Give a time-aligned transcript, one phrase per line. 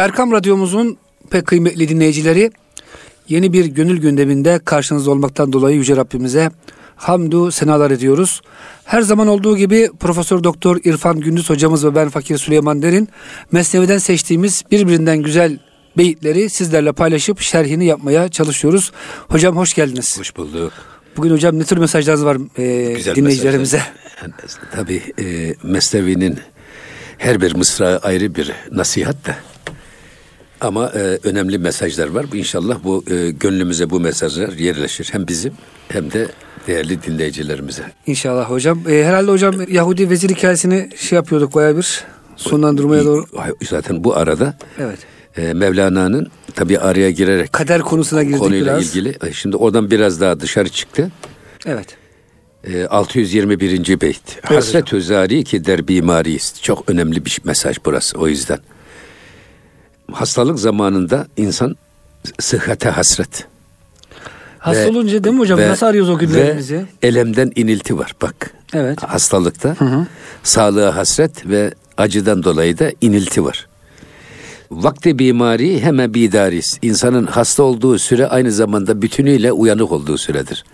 [0.00, 0.96] Erkam Radyomuzun
[1.30, 2.50] pek kıymetli dinleyicileri
[3.28, 6.50] yeni bir gönül gündeminde karşınızda olmaktan dolayı Yüce Rabbimize
[6.96, 8.42] hamdu senalar ediyoruz.
[8.84, 13.08] Her zaman olduğu gibi Profesör Doktor İrfan Gündüz hocamız ve ben Fakir Süleyman Derin
[13.52, 15.58] Mesnevi'den seçtiğimiz birbirinden güzel
[15.96, 18.92] beyitleri sizlerle paylaşıp şerhini yapmaya çalışıyoruz.
[19.28, 20.18] Hocam hoş geldiniz.
[20.18, 20.72] Hoş bulduk.
[21.16, 23.82] Bugün hocam ne tür mesajlarınız var e, Güzel dinleyicilerimize?
[24.72, 26.38] Tabii e, Mesnevi'nin
[27.18, 29.49] her bir mısra ayrı bir nasihat da.
[30.60, 32.26] Ama e, önemli mesajlar var.
[32.34, 35.08] İnşallah bu e, gönlümüze bu mesajlar yerleşir.
[35.12, 35.52] Hem bizim
[35.88, 36.28] hem de
[36.66, 37.82] değerli dinleyicilerimize.
[38.06, 38.82] İnşallah hocam.
[38.88, 42.04] E, herhalde hocam Yahudi vezir hikayesini şey yapıyorduk baya bir
[42.36, 43.24] sonlandırmaya doğru.
[43.68, 44.98] Zaten bu arada evet.
[45.36, 48.96] e, Mevlana'nın tabi araya girerek kader konusuna girdik konuyla biraz.
[48.96, 49.16] ilgili.
[49.26, 51.10] E, şimdi oradan biraz daha dışarı çıktı.
[51.66, 51.96] Evet.
[52.64, 54.00] E, 621.
[54.00, 54.20] beyt.
[54.28, 56.54] Evet Hasret özari ki der bimariyiz.
[56.62, 58.58] Çok önemli bir mesaj burası o yüzden.
[60.12, 61.76] Hastalık zamanında insan
[62.40, 63.46] sıhhate hasret.
[64.58, 65.58] Hasta ve, olunca değil mi hocam?
[65.58, 66.84] Ve, Nasıl arıyoruz o günlerimizi?
[67.02, 68.54] Elemden inilti var bak.
[68.72, 69.02] Evet.
[69.02, 70.06] Hastalıkta hı hı.
[70.42, 73.66] sağlığa hasret ve acıdan dolayı da inilti var.
[74.70, 76.78] Vakti bimari hemen bidaris.
[76.82, 80.64] İnsanın hasta olduğu süre aynı zamanda bütünüyle uyanık olduğu süredir.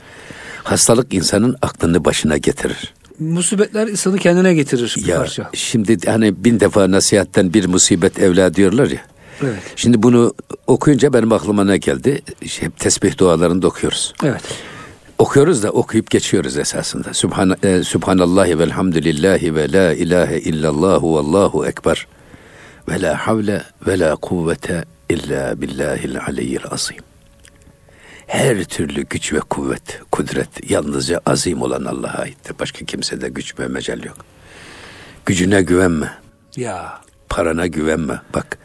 [0.65, 2.95] Hastalık insanın aklını başına getirir.
[3.19, 5.51] Musibetler insanı kendine getirir bir ya, parça.
[5.55, 9.01] Şimdi hani bin defa nasihatten bir musibet evla diyorlar ya.
[9.43, 9.63] Evet.
[9.77, 10.35] Şimdi bunu
[10.67, 12.23] okuyunca benim aklıma ne geldi?
[12.61, 14.15] Hep tesbih dualarında okuyoruz.
[14.25, 14.43] Evet.
[15.19, 17.15] Okuyoruz da okuyup geçiyoruz esasında.
[17.15, 22.07] Subhan, e, Subhanallahi velhamdülillahi ve la ilahe illallahu vallahu ekber.
[22.89, 26.97] Ve la havle ve la kuvvete illa billahil aliyyil azim.
[28.27, 32.59] Her türlü güç ve kuvvet, kudret yalnızca azim olan Allah'a aittir.
[32.59, 34.17] Başka kimsede güç ve mecel yok.
[35.27, 36.13] Gücüne güvenme.
[36.57, 37.01] Ya.
[37.29, 38.21] Parana güvenme.
[38.35, 38.59] Bak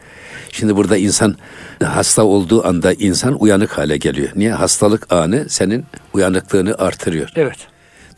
[0.52, 1.36] Şimdi burada insan
[1.84, 4.28] hasta olduğu anda insan uyanık hale geliyor.
[4.36, 4.52] Niye?
[4.52, 7.32] Hastalık anı senin uyanıklığını artırıyor.
[7.36, 7.56] Evet.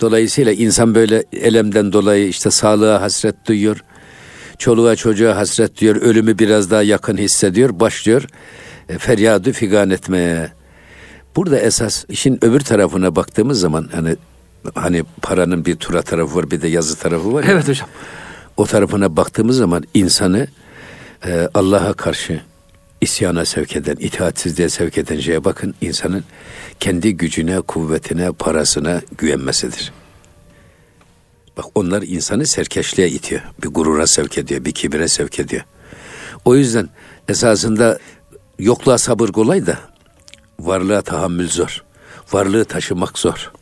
[0.00, 3.84] Dolayısıyla insan böyle elemden dolayı işte sağlığa hasret duyuyor.
[4.58, 5.96] Çoluğa çocuğa hasret duyuyor.
[5.96, 7.80] Ölümü biraz daha yakın hissediyor.
[7.80, 8.26] Başlıyor
[8.88, 10.52] e, feryadı figan etmeye.
[11.36, 14.16] Burada esas işin öbür tarafına baktığımız zaman hani
[14.74, 17.44] hani paranın bir tura tarafı var bir de yazı tarafı var.
[17.44, 17.88] Ya, evet hocam.
[18.56, 20.46] O tarafına baktığımız zaman insanı
[21.26, 22.40] e, Allah'a karşı
[23.00, 26.24] isyana sevk eden, itaatsizliğe sevk eden şeye bakın insanın
[26.80, 29.92] kendi gücüne, kuvvetine, parasına güvenmesidir.
[31.56, 33.40] Bak onlar insanı serkeşliğe itiyor.
[33.62, 35.62] Bir gurura sevk ediyor, bir kibire sevk ediyor.
[36.44, 36.88] O yüzden
[37.28, 37.98] esasında
[38.58, 39.78] yokluğa sabır kolay da
[40.60, 41.84] varlığa tahammül zor.
[42.32, 43.52] Varlığı taşımak zor.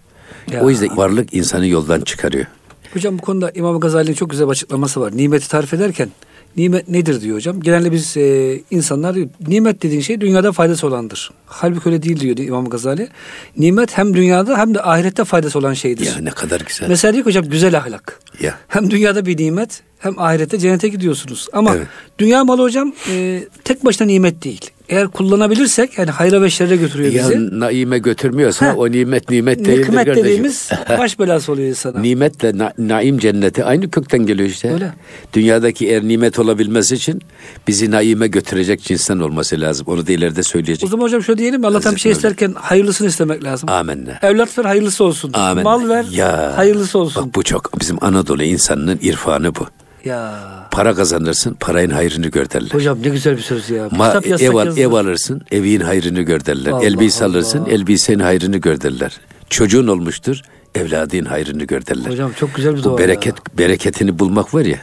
[0.53, 0.63] Ya.
[0.63, 2.47] O yüzden varlık insanı yoldan çıkarıyor.
[2.93, 5.17] Hocam bu konuda İmam Gazali'nin çok güzel bir açıklaması var.
[5.17, 6.11] Nimeti tarif ederken
[6.57, 7.61] Nimet nedir diyor hocam.
[7.61, 11.31] Genelde biz e, insanlar nimet dediğin şey dünyada faydası olandır.
[11.47, 13.09] Halbuki öyle değil diyor İmam Gazali.
[13.57, 16.07] Nimet hem dünyada hem de ahirette faydası olan şeydir.
[16.07, 16.89] Ya ne kadar güzel.
[16.89, 18.21] Mesela diyor ki hocam güzel ahlak.
[18.41, 18.59] Ya.
[18.69, 21.49] Hem dünyada bir nimet hem ahirette cennete gidiyorsunuz.
[21.53, 21.87] Ama evet.
[22.19, 27.13] dünya malı hocam e, tek başına nimet değil eğer kullanabilirsek yani hayra ve şerre götürüyor
[27.13, 27.61] ya, bizi.
[27.61, 28.75] naime götürmüyorsa ha.
[28.77, 30.25] o nimet nimet değildir Nikmet kardeşim.
[30.25, 32.01] dediğimiz baş belası oluyor insana.
[32.01, 34.73] Nimetle na, naim cenneti aynı kökten geliyor işte.
[34.73, 34.93] Öyle.
[35.35, 37.23] Dünyadaki eğer nimet olabilmesi için
[37.69, 39.87] bizi naime götürecek cinsten olması lazım.
[39.89, 40.85] Onu da ileride söyleyecek.
[40.85, 43.71] O zaman hocam şöyle diyelim Allah'tan bir şey isterken hayırlısını istemek lazım.
[43.71, 44.19] Amenna.
[44.23, 45.33] Evlat ver hayırlısı olsun.
[45.33, 45.63] Amenna.
[45.63, 46.53] Mal ver ya.
[46.57, 47.25] hayırlısı olsun.
[47.27, 49.67] Bak bu çok bizim Anadolu insanının irfanı bu.
[50.05, 50.39] Ya.
[50.71, 52.71] Para kazanırsın, parayın hayrını gör derler.
[52.73, 53.89] Hocam ne güzel bir söz ya.
[53.91, 56.71] Ma, ev, al, ev alırsın, evin hayrını gör derler.
[56.71, 57.33] Allah Elbise Allah.
[57.33, 59.21] alırsın, elbisenin hayrını gör derler.
[59.51, 60.41] Çocuğun olmuştur,
[60.75, 62.11] evladın hayrını gör derler.
[62.11, 63.59] Hocam çok güzel bir dua Bu bereket, ya.
[63.59, 64.79] bereketini bulmak var ya.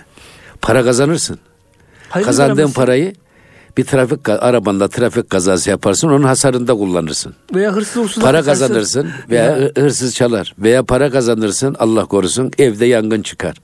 [0.62, 1.40] Para kazanırsın.
[2.10, 3.14] Hayırlı Kazandığın parayı
[3.78, 7.36] bir trafik arabanla trafik kazası yaparsın onun hasarında kullanırsın.
[7.56, 9.70] Veya hırsız uğursuz para kazanırsın veya ya.
[9.78, 13.56] hırsız çalar veya para kazanırsın Allah korusun evde yangın çıkar.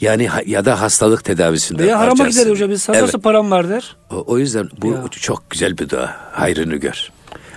[0.00, 2.70] Yani ya da hastalık tedavisinde Veya harama gider hocam.
[2.70, 3.02] Biz evet.
[3.02, 3.96] nasıl param var der.
[4.10, 5.04] O, o yüzden bu ya.
[5.10, 6.16] çok güzel bir dua.
[6.32, 7.10] Hayrını gör.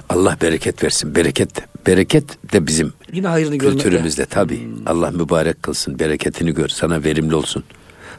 [0.09, 1.15] Allah bereket versin.
[1.15, 1.49] Bereket
[1.87, 4.63] bereket de bizim Yine hayrını kültürümüzde tabi.
[4.63, 4.87] Hmm.
[4.87, 5.99] Allah mübarek kılsın.
[5.99, 6.67] Bereketini gör.
[6.67, 7.63] Sana verimli olsun.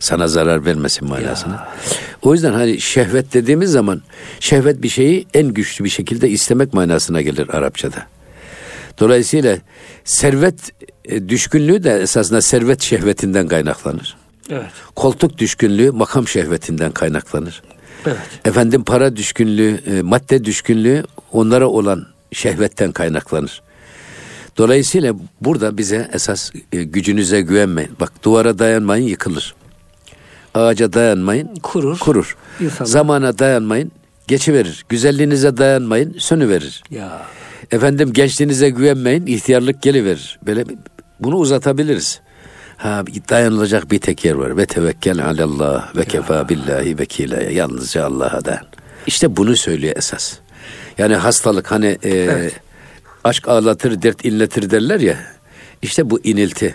[0.00, 1.54] Sana zarar vermesin manasına.
[1.54, 1.68] Ya.
[2.22, 4.02] O yüzden hani şehvet dediğimiz zaman
[4.40, 8.06] şehvet bir şeyi en güçlü bir şekilde istemek manasına gelir Arapçada.
[9.02, 9.58] Dolayısıyla
[10.04, 10.54] servet
[11.04, 14.16] e, düşkünlüğü de esasında servet şehvetinden kaynaklanır.
[14.50, 14.66] Evet.
[14.96, 17.62] Koltuk düşkünlüğü makam şehvetinden kaynaklanır.
[18.06, 18.16] Evet.
[18.44, 23.62] Efendim para düşkünlüğü, e, madde düşkünlüğü onlara olan şehvetten kaynaklanır.
[24.58, 27.90] Dolayısıyla burada bize esas e, gücünüze güvenmeyin.
[28.00, 29.54] Bak duvara dayanmayın yıkılır.
[30.54, 31.54] Ağaca dayanmayın.
[31.62, 31.98] Kurur.
[31.98, 32.36] Kurur.
[32.60, 33.92] İnsanlar- Zamana dayanmayın.
[34.28, 34.84] Geçiverir.
[34.88, 36.16] Güzelliğinize dayanmayın.
[36.18, 36.82] Sönüverir.
[36.90, 37.22] Ya.
[37.72, 39.26] Efendim gençliğinize güvenmeyin.
[39.26, 40.38] ihtiyarlık geliverir.
[40.46, 40.64] Böyle
[41.20, 42.20] bunu uzatabiliriz.
[42.76, 44.56] Ha dayanılacak bir tek yer var.
[44.56, 47.52] Ve tevekkel alallah ve kefa billahi vekile.
[47.52, 48.66] Yalnızca Allah'a dayan.
[49.06, 50.34] İşte bunu söylüyor esas.
[50.98, 52.50] Yani hastalık hani e,
[53.24, 55.18] aşk ağlatır, dert inletir derler ya.
[55.82, 56.74] İşte bu inilti.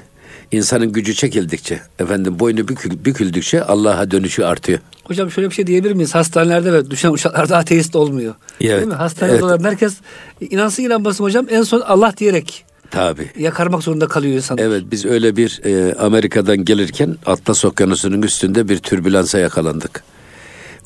[0.52, 4.80] İnsanın gücü çekildikçe, efendim boynu bükül- büküldükçe Allah'a dönüşü artıyor.
[5.04, 6.16] Hocam şöyle bir şey diyebilir miyiz?
[6.16, 8.36] Hastanelerde ve düşen uçaklarda ateist olmuyor.
[8.62, 8.72] Evet.
[8.78, 8.94] Değil mi?
[8.94, 9.44] Hastanede Evet.
[9.44, 9.94] olan herkes
[10.42, 13.32] inansın inanmasın hocam en son Allah diyerek Tabi.
[13.40, 14.58] yakarmak zorunda kalıyor insan.
[14.58, 20.04] Evet biz öyle bir e, Amerika'dan gelirken Atlas Okyanusu'nun üstünde bir türbülansa yakalandık.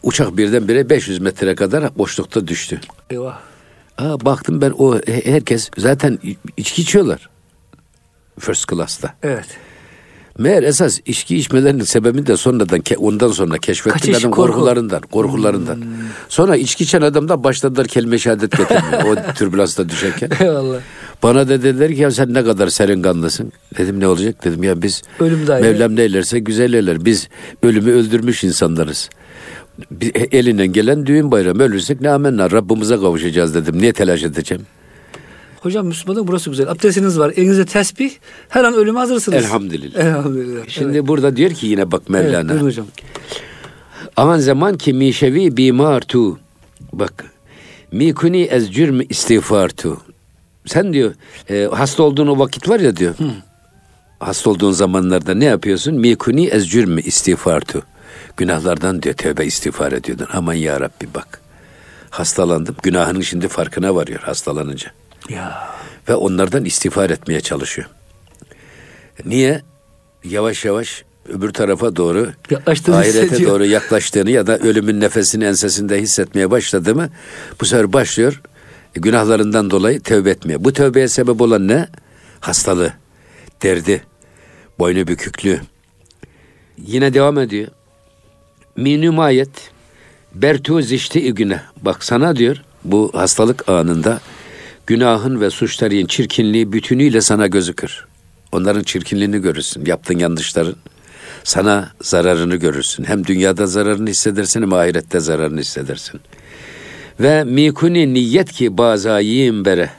[0.04, 2.80] Uçak birdenbire 500 metre kadar boşlukta düştü.
[3.10, 3.40] Eyvah.
[3.98, 6.19] Aa, baktım ben o he- herkes zaten
[6.58, 7.30] içki içiyorlar.
[8.41, 9.13] First class'ta.
[9.23, 9.45] Evet.
[10.38, 13.57] Meğer esas içki içmelerinin sebebini de sonradan ondan sonra
[14.21, 14.51] adam korku.
[14.51, 15.83] korkularından, korkularından.
[16.29, 20.29] Sonra içki içen adamdan başladılar kelime şehadet getirmeye o türbülansta düşerken.
[20.39, 20.77] Eyvallah.
[21.23, 23.51] Bana da dediler ki ya sen ne kadar serin kanlısın.
[23.77, 25.39] Dedim ne olacak dedim ya biz Ölüm.
[25.61, 27.05] Mevlam ne eylerse güzel eyler.
[27.05, 27.29] Biz
[27.63, 29.09] ölümü öldürmüş insanlarız.
[29.91, 33.77] Bir- elinden gelen düğün bayramı ölürsek ne amenna Rabbimize kavuşacağız dedim.
[33.77, 34.65] Niye telaş edeceğim?
[35.62, 36.72] Hocam Müslümanın burası güzel.
[36.72, 37.34] Abdestiniz var.
[37.36, 38.12] Elinizde tesbih.
[38.50, 39.38] Her an ölüme hazırsınız.
[39.38, 40.00] Elhamdülillah.
[40.00, 40.63] Elhamdülillah.
[40.68, 41.08] Şimdi evet.
[41.08, 42.50] burada diyor ki yine bak Evet, Mevlana.
[42.50, 42.86] buyurun hocam.
[44.18, 46.40] Aman zaman ki mişevi bimar tu.
[46.94, 47.25] Bak.
[47.92, 50.02] Mikuni ez cürm istiğfar tu.
[50.66, 51.13] Sen diyor
[51.50, 53.16] e, hasta olduğun o vakit var ya diyor.
[54.19, 55.96] Hasta olduğun zamanlarda ne yapıyorsun?
[55.96, 57.84] Mikuni ez cürm istiğfar tu.
[58.38, 60.28] Günahlardan diyor tövbe istiğfar ediyordun.
[60.34, 61.42] Aman ya Rabbi bak.
[62.10, 62.75] Hastalandım.
[62.84, 64.92] Günahının şimdi farkına varıyor hastalanınca.
[65.29, 65.69] Ya.
[66.09, 67.88] Ve onlardan istiğfar etmeye çalışıyor.
[69.25, 69.62] Niye?
[70.23, 73.51] Yavaş yavaş öbür tarafa doğru Yaklaştığını ahirete hissediyor.
[73.51, 77.09] doğru yaklaştığını ya da ölümün nefesini ensesinde hissetmeye başladı mı
[77.62, 78.41] bu sefer başlıyor
[78.95, 80.63] e, günahlarından dolayı tövbe etmeye.
[80.63, 81.88] Bu tövbeye sebep olan ne?
[82.39, 82.94] Hastalığı,
[83.63, 84.03] derdi,
[84.79, 85.62] boynu büküklüğü.
[86.77, 87.67] Yine devam ediyor.
[88.75, 89.71] Minümayet
[90.35, 91.62] bertu zişti güne.
[91.81, 94.21] Bak sana diyor bu hastalık anında
[94.91, 98.05] günahın ve suçların çirkinliği bütünüyle sana gözükür.
[98.51, 99.85] Onların çirkinliğini görürsün.
[99.85, 100.75] Yaptığın yanlışların
[101.43, 103.03] sana zararını görürsün.
[103.03, 106.21] Hem dünyada zararını hissedersin hem ahirette zararını hissedersin.
[107.19, 109.89] Ve mikuni niyet ki bazayim bere.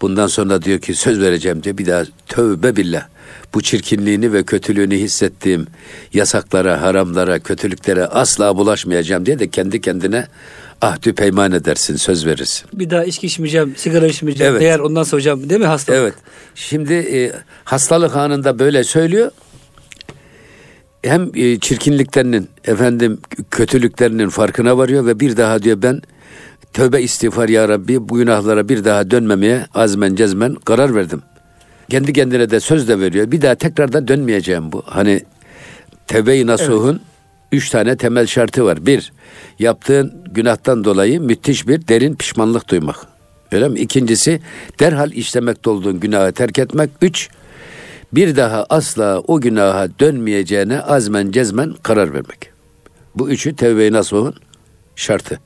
[0.00, 1.78] Bundan sonra diyor ki söz vereceğim diyor.
[1.78, 3.06] Bir daha tövbe billah.
[3.54, 5.66] Bu çirkinliğini ve kötülüğünü hissettiğim
[6.12, 10.26] yasaklara, haramlara, kötülüklere asla bulaşmayacağım diye de kendi kendine
[10.82, 12.68] ahdü peyman edersin, söz verirsin.
[12.72, 14.52] Bir daha içki içmeyeceğim, sigara içmeyeceğim.
[14.52, 14.62] Evet.
[14.62, 16.00] Eğer ondan sonra hocam değil mi hastalık?
[16.00, 16.14] Evet.
[16.54, 17.32] Şimdi e,
[17.64, 19.30] hastalık anında böyle söylüyor.
[21.02, 23.18] Hem e, çirkinliklerinin, efendim
[23.50, 26.02] kötülüklerinin farkına varıyor ve bir daha diyor ben
[26.72, 31.22] tövbe istiğfar ya Rabbi bu günahlara bir daha dönmemeye azmen cezmen karar verdim.
[31.90, 33.30] Kendi kendine de söz de veriyor.
[33.30, 34.82] Bir daha tekrardan dönmeyeceğim bu.
[34.86, 35.20] Hani
[36.06, 37.00] tevbe-i nasuhun
[37.52, 38.86] üç tane temel şartı var.
[38.86, 39.12] Bir,
[39.58, 42.96] yaptığın günahtan dolayı müthiş bir derin pişmanlık duymak.
[43.52, 43.78] Öyle mi?
[43.78, 44.40] İkincisi,
[44.80, 46.90] derhal işlemekte olduğun günahı terk etmek.
[47.02, 47.28] Üç,
[48.12, 52.50] bir daha asla o günaha dönmeyeceğine azmen cezmen karar vermek.
[53.14, 54.34] Bu üçü tevbe-i nasuhun
[54.96, 55.40] şartı.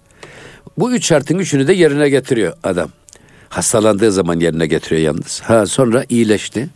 [0.78, 2.90] Bu üç şartın üçünü de yerine getiriyor adam.
[3.48, 5.40] Hastalandığı zaman yerine getiriyor yalnız.
[5.40, 6.68] Ha sonra iyileşti.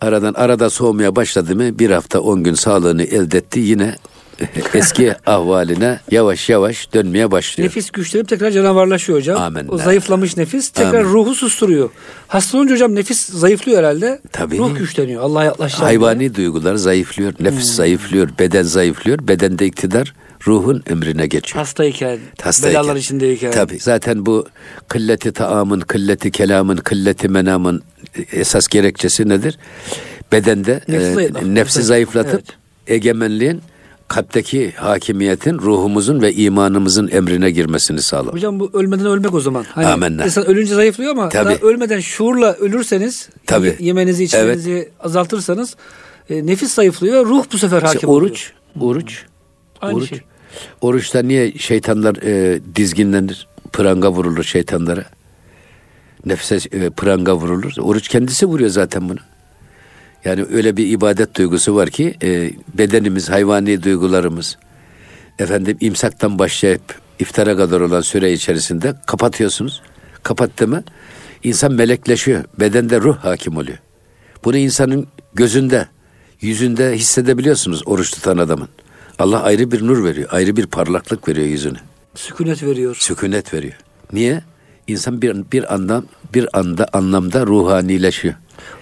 [0.00, 3.60] Aradan arada soğumaya başladı mı bir hafta on gün sağlığını elde etti.
[3.60, 3.96] Yine
[4.74, 7.68] eski ahvaline yavaş yavaş dönmeye başlıyor.
[7.68, 9.42] Nefis güçlenip tekrar canavarlaşıyor hocam.
[9.42, 9.70] Amenna.
[9.72, 11.12] O zayıflamış nefis tekrar Amin.
[11.12, 11.90] ruhu susturuyor.
[12.28, 14.20] Hasta olunca hocam nefis zayıflıyor herhalde.
[14.32, 14.58] Tabii.
[14.58, 15.22] Ruh güçleniyor.
[15.22, 15.90] Allah'a yaklaşacağım.
[15.90, 15.98] diye.
[15.98, 17.74] Hayvani duygular zayıflıyor, nefis Hmm.
[17.74, 19.18] zayıflıyor, beden zayıflıyor.
[19.28, 20.14] Bedende iktidar
[20.46, 21.58] ruhun emrine geçiyor.
[21.58, 22.82] Hastayken, Hastayken.
[22.82, 23.50] belalar içindeyken.
[23.52, 24.46] Tabii zaten bu
[24.88, 27.82] kılleti taamın, kılleti kelamın, kılleti menamın
[28.32, 29.58] esas gerekçesi nedir?
[30.32, 32.56] Bedende Nefsi e, zayıflat- nefsi zayıflatıp Evet.
[32.86, 33.60] egemenliğin
[34.08, 38.34] kalpteki hakimiyetin ruhumuzun ve imanımızın emrine girmesini sağlar.
[38.34, 39.64] Hocam bu ölmeden ölmek o zaman.
[39.74, 40.24] Hani Amenna.
[40.24, 41.44] İnsan ölünce zayıflıyor ama Tabii.
[41.60, 43.76] daha ölmeden şuurla ölürseniz, Tabii.
[43.80, 45.76] yemenizi içmenizi azaltırsanız
[46.30, 48.30] e, nefis zayıflıyor, ruh bu sefer hakim İşte oluyor.
[48.30, 49.22] oruç, oruç,
[49.80, 50.08] Aynı oruç.
[50.08, 50.20] şey.
[50.80, 55.04] Oruçta niye şeytanlar e, dizginlenir, pranga vurulur şeytanlara?
[56.26, 57.72] Nefse e, pranga vurulur.
[57.80, 59.18] Oruç kendisi vuruyor zaten bunu.
[60.26, 64.58] Yani öyle bir ibadet duygusu var ki e, bedenimiz, hayvani duygularımız,
[65.38, 66.82] efendim imsaktan başlayıp
[67.18, 69.82] iftara kadar olan süre içerisinde kapatıyorsunuz.
[70.22, 70.84] Kapattı mı
[71.42, 72.44] insan melekleşiyor.
[72.60, 73.78] Bedende ruh hakim oluyor.
[74.44, 75.88] Bunu insanın gözünde,
[76.40, 78.68] Yüzünde hissedebiliyorsunuz oruç tutan adamın.
[79.18, 81.78] Allah ayrı bir nur veriyor, ayrı bir parlaklık veriyor yüzüne.
[82.14, 82.96] Sükunet veriyor.
[83.00, 83.74] Sükunet veriyor.
[84.12, 84.42] Niye?
[84.86, 86.04] İnsan bir bir anlam
[86.34, 88.34] bir anda anlamda ruhanileşiyor.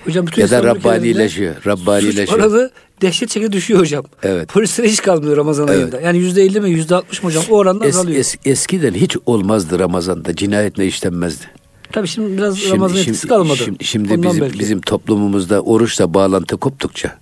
[0.04, 1.54] Hocam bütün ya da Rabbanileşiyor.
[1.66, 2.26] Rabbanileşiyor.
[2.26, 2.70] Suç oranı
[3.02, 4.04] dehşet şekilde düşüyor hocam.
[4.22, 4.48] Evet.
[4.48, 5.78] Polislere hiç kalmıyor Ramazan Evet.
[5.78, 6.00] ayında.
[6.00, 7.44] Yani yüzde elli mi yüzde altmış mı hocam?
[7.50, 8.18] O oranda Es- azalıyor.
[8.18, 11.44] es- eskiden hiç olmazdı Ramazan'da cinayet ne işlenmezdi.
[11.92, 13.56] Tabii şimdi biraz Şimdi, Ramazan şimdi, etkisi kalmadı.
[13.56, 14.58] şimdi, şimdi Ondan bizim, belki.
[14.58, 17.18] bizim toplumumuzda oruçla bağlantı koptukça,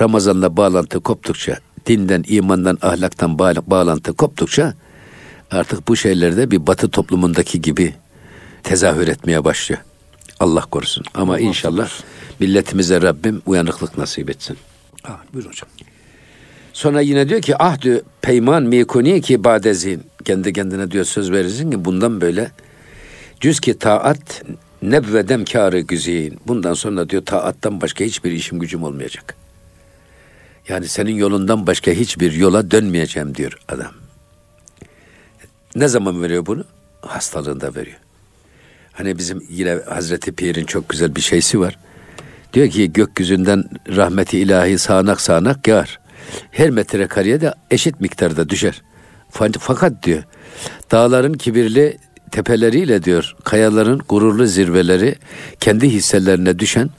[0.00, 4.74] Ramazan'la bağlantı koptukça, dinden, imandan, ahlaktan bağ- bağlantı koptukça
[5.50, 7.94] artık bu şeylerde bir batı toplumundaki gibi
[8.62, 9.80] tezahür etmeye başlıyor.
[10.40, 11.04] Allah korusun.
[11.14, 11.90] Ama inşallah
[12.40, 14.56] milletimize Rabbim uyanıklık nasip etsin.
[15.02, 15.68] Ha, buyurun hocam.
[16.72, 20.02] Sonra yine diyor ki ahdü peyman mikuni ki badezin.
[20.24, 22.50] Kendi kendine diyor söz verirsin ki bundan böyle
[23.40, 24.42] cüz ki taat
[24.82, 26.40] nebvedem kârı güzin.
[26.46, 29.34] Bundan sonra diyor taattan başka hiçbir işim gücüm olmayacak.
[30.68, 33.92] Yani senin yolundan başka hiçbir yola dönmeyeceğim diyor adam.
[35.74, 36.64] Ne zaman veriyor bunu?
[37.00, 37.98] Hastalığında veriyor.
[38.94, 41.78] Hani bizim yine Hazreti Pir'in çok güzel bir şeysi var.
[42.52, 43.64] Diyor ki gökyüzünden
[43.96, 46.00] rahmeti ilahi sağanak sağanak yağar.
[46.50, 48.82] Her metrekareye de eşit miktarda düşer.
[49.32, 50.22] Fa- Fakat diyor
[50.90, 51.98] dağların kibirli
[52.30, 55.14] tepeleriyle diyor kayaların gururlu zirveleri
[55.60, 56.90] kendi hisselerine düşen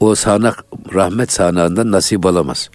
[0.00, 2.70] o sağanak rahmet sağanağından nasip alamaz.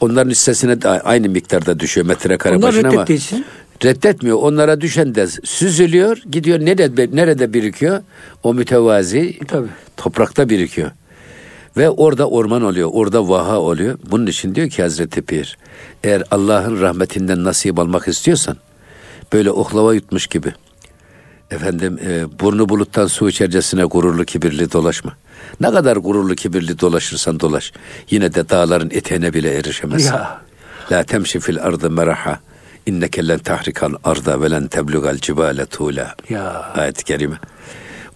[0.00, 3.44] Onların hissesine de aynı miktarda düşüyor metrekare Onlar başına ama için
[3.84, 4.38] reddetmiyor.
[4.40, 8.02] Onlara düşen de süzülüyor, gidiyor nerede nerede birikiyor?
[8.42, 9.68] O mütevazi Tabii.
[9.96, 10.90] toprakta birikiyor.
[11.76, 13.98] Ve orada orman oluyor, orada vaha oluyor.
[14.10, 15.58] Bunun için diyor ki Hazreti Pir,
[16.04, 18.56] eğer Allah'ın rahmetinden nasip almak istiyorsan,
[19.32, 20.52] böyle oklava yutmuş gibi,
[21.50, 25.16] efendim e, burnu buluttan su içercesine gururlu kibirli dolaşma.
[25.60, 27.72] Ne kadar gururlu kibirli dolaşırsan dolaş,
[28.10, 30.12] yine de dağların eteğine bile erişemezsin.
[30.12, 30.40] Ya.
[30.92, 32.40] La temşi fil ardı meraha,
[32.90, 36.14] inneke len tahrikal arda ve len teblugal cibale tuğla.
[36.28, 36.72] Ya.
[36.74, 37.36] Ayet-i kerime.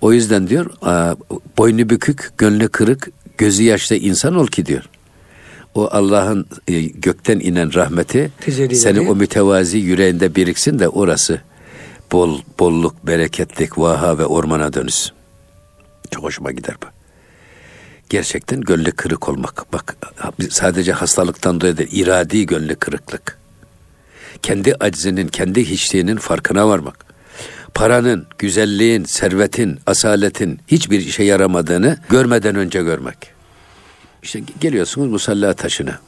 [0.00, 1.14] O yüzden diyor, "Aa,
[1.58, 4.82] boynu bükük, gönlü kırık, gözü yaşlı insan ol ki diyor.
[5.74, 8.76] O Allah'ın e, gökten inen rahmeti Tecellileri.
[8.76, 11.40] senin o mütevazi yüreğinde biriksin de orası
[12.12, 15.12] bol bolluk, bereketlik, vaha ve ormana dönüsün.
[16.10, 16.86] Çok hoşuma gider bu.
[18.08, 19.72] Gerçekten gönlü kırık olmak.
[19.72, 19.96] Bak
[20.50, 23.38] sadece hastalıktan dolayı değil, iradi gönlü kırıklık.
[24.42, 27.04] Kendi aczinin, kendi hiçliğinin farkına varmak.
[27.74, 33.16] Paranın, güzelliğin, servetin, asaletin hiçbir işe yaramadığını görmeden önce görmek.
[34.22, 35.98] İşte geliyorsunuz musalla taşına.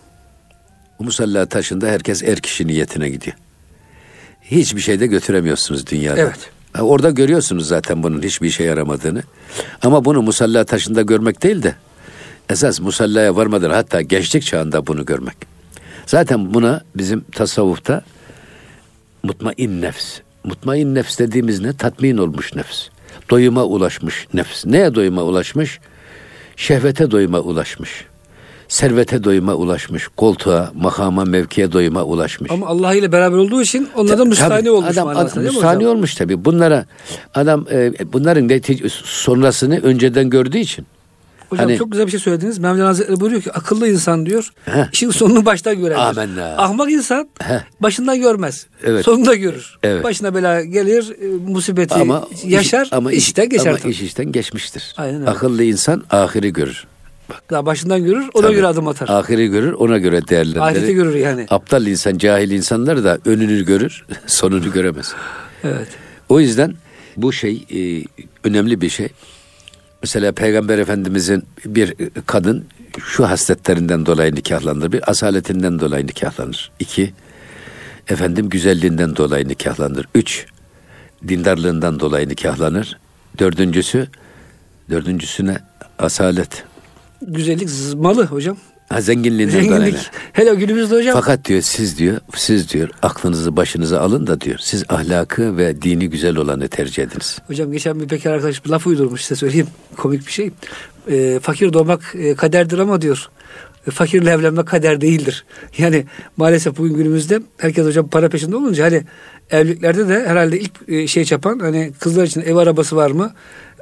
[0.98, 3.36] Bu musalla taşında herkes er kişi niyetine gidiyor.
[4.42, 6.20] Hiçbir şey de götüremiyorsunuz dünyada.
[6.20, 6.50] Evet.
[6.80, 9.22] Orada görüyorsunuz zaten bunun hiçbir işe yaramadığını.
[9.82, 11.74] Ama bunu musalla taşında görmek değil de
[12.48, 15.36] esas musallaya varmadan hatta gençlik çağında bunu görmek.
[16.06, 18.02] Zaten buna bizim tasavvufta
[19.26, 20.18] mutmain nefs.
[20.44, 21.72] Mutmain nefs dediğimiz ne?
[21.72, 22.88] Tatmin olmuş nefs.
[23.30, 24.66] Doyuma ulaşmış nefs.
[24.66, 25.80] Neye doyuma ulaşmış?
[26.56, 28.04] Şehvete doyuma ulaşmış.
[28.68, 30.08] Servete doyuma ulaşmış.
[30.16, 32.50] Koltuğa, makama, mevkiye doyuma ulaşmış.
[32.50, 35.84] Ama Allah ile beraber olduğu için onlara Tabii, müstahane olmuş adam, adam hocam?
[35.86, 36.44] olmuş tabii.
[36.44, 36.86] Bunlara
[37.34, 40.86] adam e, bunların netice, sonrasını önceden gördüğü için.
[41.48, 42.58] Hocam Hani- çok güzel bir şey söylediniz.
[42.58, 44.52] Mevlana Hazretleri buyuruyor ki akıllı insan diyor.
[44.64, 44.92] Heh.
[44.92, 45.96] işin sonunu baştan görer.
[45.96, 46.54] Amenna.
[46.56, 47.60] Ahmak insan Heh.
[47.80, 48.66] başından görmez.
[48.84, 49.04] Evet.
[49.04, 49.78] Sonunda görür.
[49.82, 50.04] Evet.
[50.04, 53.70] Başına bela gelir, e, musibeti Ama yaşar, iş- ama iş- işten geçer.
[53.70, 53.92] Ama tabii.
[53.92, 54.94] iş işten geçmiştir.
[54.96, 55.30] Aynen öyle.
[55.30, 56.86] Akıllı insan ahiri görür.
[57.50, 58.54] Daha başından görür, ona Tabii.
[58.54, 59.08] göre adım atar.
[59.08, 60.60] Ahiri görür, ona göre değerlendirir.
[60.60, 61.46] Ahireti görür yani.
[61.50, 65.14] Aptal insan, cahil insanlar da önünü görür, sonunu göremez.
[65.64, 65.88] Evet.
[66.28, 66.74] O yüzden
[67.16, 68.04] bu şey e,
[68.44, 69.08] önemli bir şey.
[70.02, 71.94] Mesela Peygamber Efendimizin bir
[72.26, 72.66] kadın
[73.04, 74.92] şu hasletlerinden dolayı nikahlanır.
[74.92, 76.70] Bir asaletinden dolayı nikahlanır.
[76.78, 77.12] İki,
[78.08, 80.08] efendim güzelliğinden dolayı nikahlanır.
[80.14, 80.46] Üç,
[81.28, 82.98] dindarlığından dolayı nikahlanır.
[83.38, 84.08] Dördüncüsü,
[84.90, 85.58] dördüncüsüne
[85.98, 86.64] asalet.
[87.22, 88.56] Güzellik malı hocam.
[88.88, 89.80] Ha, zenginliğinden dolayı.
[89.80, 90.10] Zenginlik.
[90.32, 91.14] Hele günümüzde hocam.
[91.14, 96.10] Fakat diyor siz diyor siz diyor aklınızı başınıza alın da diyor siz ahlakı ve dini
[96.10, 97.38] güzel olanı tercih ediniz.
[97.46, 99.66] Hocam geçen bir bekar arkadaş bir laf uydurmuş size söyleyeyim.
[99.96, 100.50] Komik bir şey.
[101.10, 103.28] E, fakir doğmak e, kaderdir ama diyor.
[103.86, 105.44] e, fakirle evlenmek kader değildir.
[105.78, 106.04] Yani
[106.36, 109.02] maalesef bugün günümüzde herkes hocam para peşinde olunca hani
[109.50, 113.32] evliliklerde de herhalde ilk e, şey çapan hani kızlar için ev arabası var mı?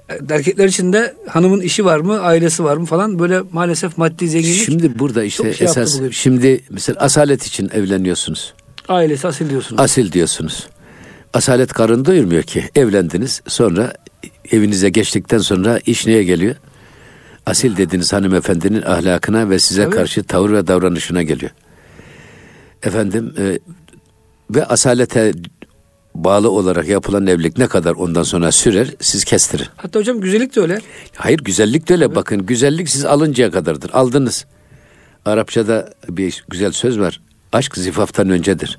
[0.08, 4.28] E, Erkekler için de hanımın işi var mı, ailesi var mı falan böyle maalesef maddi
[4.28, 8.54] zenginlik Şimdi burada işte şey esas şimdi mesela asalet için evleniyorsunuz.
[8.88, 9.80] ailesi asil diyorsunuz.
[9.82, 10.66] Asil diyorsunuz.
[11.34, 12.64] Asalet karın doyurmuyor ki.
[12.75, 13.92] Evlendiniz sonra
[14.52, 16.54] evinize geçtikten sonra iş neye geliyor?
[17.46, 19.94] Asil dediğiniz hanımefendinin ahlakına ve size Tabii.
[19.94, 21.50] karşı tavır ve davranışına geliyor.
[22.82, 23.58] Efendim e,
[24.50, 25.32] ve asalete
[26.14, 29.66] bağlı olarak yapılan evlilik ne kadar ondan sonra sürer siz kestirin.
[29.76, 30.78] Hatta hocam güzellik de öyle.
[31.16, 33.90] Hayır güzellik de öyle bakın güzellik siz alıncaya kadardır.
[33.92, 34.47] Aldınız.
[35.25, 37.21] Arapçada bir güzel söz var.
[37.52, 38.78] Aşk zifaftan öncedir.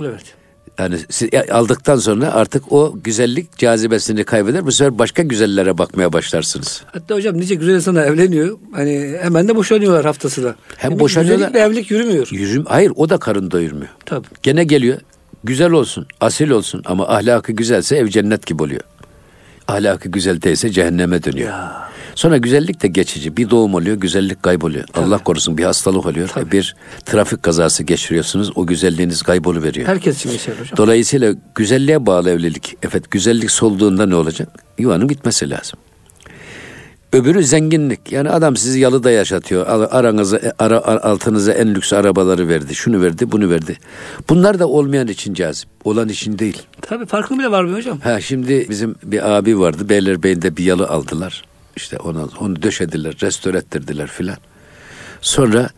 [0.00, 0.34] Evet.
[0.78, 4.66] Yani siz aldıktan sonra artık o güzellik cazibesini kaybeder.
[4.66, 6.82] Bu sefer başka güzellere bakmaya başlarsınız.
[6.92, 8.58] Hatta hocam nice güzel insanlar evleniyor.
[8.72, 10.54] Hani hemen de boşanıyorlar haftasına.
[10.76, 12.28] Hem ki boşanıyorlar- Güzellikle evlilik yürümüyor.
[12.30, 13.88] Yüzüm, hayır o da karın doyurmuyor.
[14.06, 14.26] Tabii.
[14.42, 14.98] Gene geliyor.
[15.44, 18.80] Güzel olsun, asil olsun ama ahlakı güzelse ev cennet gibi oluyor.
[19.68, 21.48] Ahlakı güzel değilse cehenneme dönüyor.
[21.48, 21.92] Ya.
[22.14, 23.36] Sonra güzellik de geçici.
[23.36, 24.84] Bir doğum oluyor, güzellik kayboluyor.
[24.94, 26.28] Allah korusun bir hastalık oluyor.
[26.28, 26.52] Tabii.
[26.52, 28.52] Bir trafik kazası geçiriyorsunuz.
[28.54, 29.88] O güzelliğiniz kayboluveriyor.
[29.88, 30.76] Herkes için geçer hocam.
[30.76, 32.76] Dolayısıyla güzelliğe bağlı evlilik.
[32.82, 34.48] Evet güzellik solduğunda ne olacak?
[34.78, 35.78] Yuvanın bitmesi lazım.
[37.12, 38.12] Öbürü zenginlik.
[38.12, 39.66] Yani adam sizi yalıda yaşatıyor.
[39.66, 42.74] Ar- Aranıza, ara, ar- altınıza en lüks arabaları verdi.
[42.74, 43.78] Şunu verdi, bunu verdi.
[44.28, 45.68] Bunlar da olmayan için cazip.
[45.84, 46.62] Olan için değil.
[46.80, 48.00] Tabii farkında bile var mı hocam?
[48.00, 49.88] Ha şimdi bizim bir abi vardı.
[49.88, 51.44] Beylerbeyi'nde bir yalı aldılar.
[51.76, 54.36] İşte onu, onu döşediler, restore ettirdiler filan.
[55.20, 55.68] Sonra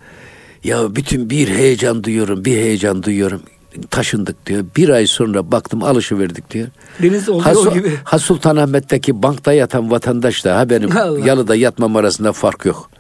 [0.64, 3.42] ya bütün bir heyecan duyuyorum, bir heyecan duyuyorum.
[3.90, 4.64] Taşındık diyor.
[4.76, 6.68] Bir ay sonra baktım alışıverdik diyor.
[7.02, 7.92] Deniz olduğu Ha, o gibi.
[8.04, 11.26] ha Sultanahmet'teki bankta yatan vatandaş da ha benim Allah.
[11.26, 12.90] yalıda yatmam arasında fark yok.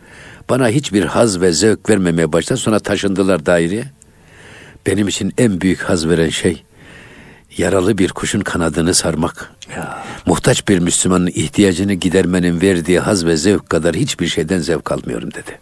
[0.50, 2.58] Bana hiçbir haz ve zevk vermemeye başladı.
[2.60, 3.84] Sonra taşındılar daireye.
[4.86, 6.62] Benim için en büyük haz veren şey
[7.56, 9.50] yaralı bir kuşun kanadını sarmak.
[9.76, 10.04] Ya.
[10.26, 15.58] Muhtaç bir Müslümanın ihtiyacını gidermenin verdiği haz ve zevk kadar hiçbir şeyden zevk almıyorum dedi.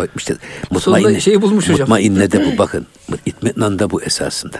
[0.00, 0.36] Bak işte
[0.70, 1.80] mutmainne, şeyi bulmuş hocam.
[1.80, 2.86] mutmainne de bu bakın.
[3.26, 4.56] İtminan da bu esasında.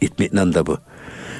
[0.00, 0.78] İtminan da bu.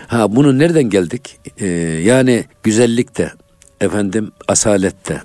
[0.06, 1.38] Ha bunu nereden geldik?
[1.58, 1.66] Ee,
[2.04, 3.32] yani güzellikte,
[3.80, 5.22] efendim asalette,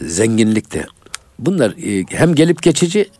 [0.00, 0.86] zenginlikte.
[1.38, 3.10] Bunlar e, hem gelip geçici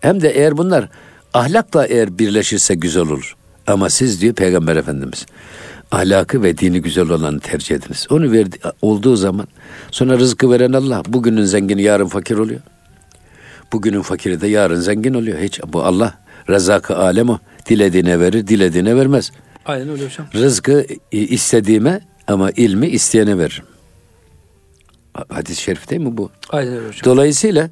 [0.00, 0.88] hem de eğer bunlar
[1.34, 3.36] ahlakla eğer birleşirse güzel olur.
[3.66, 5.26] Ama siz diyor Peygamber Efendimiz
[5.92, 8.06] ahlakı ve dini güzel olanı tercih ediniz.
[8.10, 9.46] Onu verdi, olduğu zaman
[9.90, 12.60] sonra rızkı veren Allah bugünün zengini yarın fakir oluyor.
[13.74, 15.38] Bugünün fakiri de yarın zengin oluyor.
[15.38, 16.14] Hiç bu Allah
[16.48, 17.38] rezakı alem o.
[17.68, 19.32] Dilediğine verir, dilediğine vermez.
[19.66, 20.26] Aynen öyle hocam.
[20.34, 23.64] Rızkı istediğime ama ilmi isteyene veririm.
[25.14, 26.30] Ha- Hadis-i şerif değil mi bu?
[26.50, 27.00] Aynen öyle hocam.
[27.04, 27.70] Dolayısıyla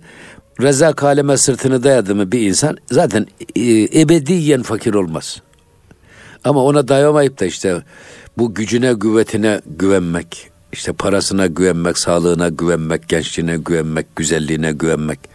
[0.61, 5.43] rezak aleme sırtını dayadı mı bir insan zaten e, ebediyen fakir olmaz.
[6.45, 7.83] Ama ona dayamayıp da işte
[8.39, 15.32] bu gücüne, güvetine güvenmek, işte parasına güvenmek, sağlığına güvenmek, gençliğine güvenmek, güzelliğine güvenmek.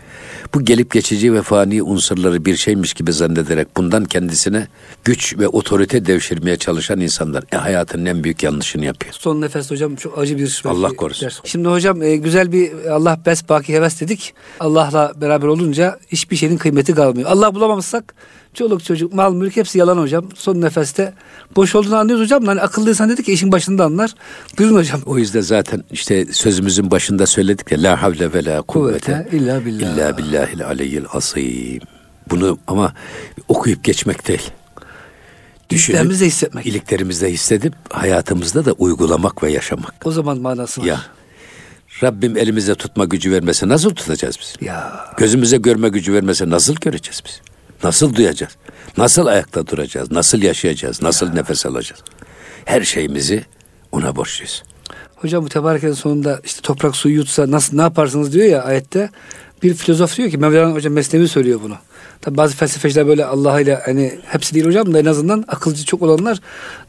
[0.54, 4.68] Bu gelip geçici ve fani unsurları bir şeymiş gibi zannederek bundan kendisine
[5.04, 9.14] güç ve otorite devşirmeye çalışan insanlar e, hayatının en büyük yanlışını yapıyor.
[9.14, 11.26] Son nefes hocam çok acı bir Allah korusun.
[11.26, 11.40] ders.
[11.44, 14.34] Şimdi hocam e, güzel bir Allah bes baki heves dedik.
[14.60, 17.30] Allah'la beraber olunca hiçbir şeyin kıymeti kalmıyor.
[17.30, 18.16] Allah bulamamışsak
[18.58, 20.26] çoluk çocuk mal mülk hepsi yalan hocam.
[20.36, 21.14] Son nefeste
[21.56, 22.46] boş olduğunu anlıyoruz hocam.
[22.46, 24.16] Hani akıllıysan dedik ki işin başında anlar.
[24.58, 25.02] Buyurun hocam.
[25.06, 29.96] O yüzden zaten işte sözümüzün başında söyledik ya la havle ve la kuvvete illa billah.
[29.96, 31.82] illa billahil aliyyil azim.
[32.30, 32.94] Bunu ama
[33.48, 34.52] okuyup geçmek değil.
[35.70, 36.66] İliklerimizde hissetmek.
[36.66, 39.94] iliklerimizde hissedip hayatımızda da uygulamak ve yaşamak.
[40.06, 40.86] O zaman manası var.
[40.86, 41.02] Ya
[42.04, 44.68] Rabbim elimize tutma gücü vermese nasıl tutacağız biz?
[44.68, 45.06] Ya.
[45.18, 47.42] Gözümüze görme gücü vermese nasıl göreceğiz biz?
[47.84, 48.54] Nasıl duyacağız?
[48.98, 50.12] Nasıl ayakta duracağız?
[50.12, 51.02] Nasıl yaşayacağız?
[51.02, 52.02] Nasıl nefes alacağız?
[52.66, 53.46] Her şeyimizi
[53.92, 54.64] ona borçluyuz.
[55.16, 59.10] Hocam bu tebareken sonunda işte toprak suyu yutsa nasıl ne yaparsınız diyor ya ayette.
[59.64, 61.76] Bir filozof diyor ki Mevlana hocam Mesnevi söylüyor bunu.
[62.22, 66.02] Tabi bazı felsefeciler böyle Allah ile hani hepsi değil hocam da en azından akılcı çok
[66.02, 66.40] olanlar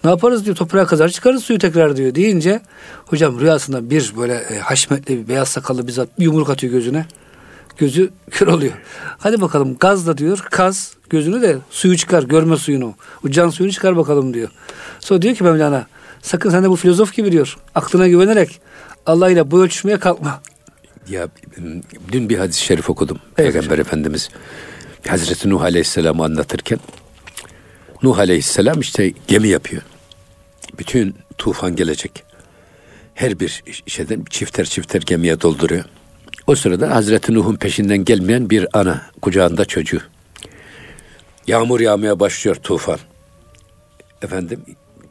[0.04, 2.60] ne yaparız diyor toprağa kazar çıkarız suyu tekrar diyor deyince
[3.06, 7.06] hocam rüyasında bir böyle e, haşmetli bir beyaz sakallı bir zat bir yumruk atıyor gözüne.
[7.78, 8.72] Gözü kör oluyor.
[9.18, 12.94] Hadi bakalım gazla diyor kaz gözünü de suyu çıkar görme suyunu.
[13.24, 14.48] O can suyunu çıkar bakalım diyor.
[15.00, 15.86] Sonra diyor ki Mevlana
[16.22, 17.56] sakın sen de bu filozof gibi diyor.
[17.74, 18.60] Aklına güvenerek
[19.06, 20.40] Allah ile bu ölçüşmeye kalkma.
[21.08, 21.28] Ya
[22.12, 23.18] dün bir hadis-i şerif okudum.
[23.38, 24.28] Evet Peygamber Efendimiz
[25.08, 26.78] Hazreti Nuh Aleyhisselam'ı anlatırken
[28.02, 29.82] Nuh Aleyhisselam işte gemi yapıyor.
[30.78, 32.22] Bütün tufan gelecek.
[33.14, 35.84] Her bir şeyden çifter çifter gemiye dolduruyor.
[36.48, 40.00] O sırada Hazreti Nuh'un peşinden gelmeyen bir ana kucağında çocuğu.
[41.46, 42.98] Yağmur yağmaya başlıyor tufan.
[44.22, 44.62] Efendim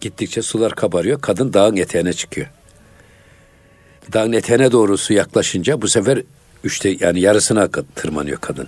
[0.02, 1.22] gittikçe sular kabarıyor.
[1.22, 2.48] Kadın dağın eteğine çıkıyor.
[4.14, 6.24] Dağın eteğine doğru su yaklaşınca bu sefer
[6.64, 8.68] üçte yani yarısına tırmanıyor kadın.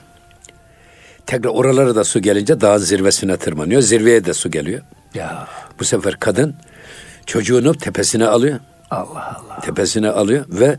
[1.25, 3.81] Tekrar oralara da su gelince dağın zirvesine tırmanıyor.
[3.81, 4.81] Zirveye de su geliyor.
[5.13, 5.47] Ya
[5.79, 6.55] Bu sefer kadın
[7.25, 8.59] çocuğunu tepesine alıyor.
[8.91, 9.61] Allah Allah.
[9.61, 10.77] Tepesine alıyor ve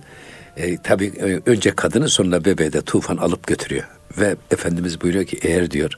[0.56, 3.84] E, tabii e, önce kadını sonra bebeği de tufan alıp götürüyor.
[4.18, 5.90] Ve Efendimiz buyuruyor ki eğer diyor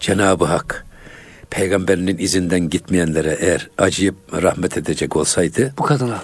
[0.00, 0.86] Cenab-ı Hak
[1.50, 6.22] peygamberinin izinden gitmeyenlere eğer acıyıp rahmet edecek olsaydı Bu kadına.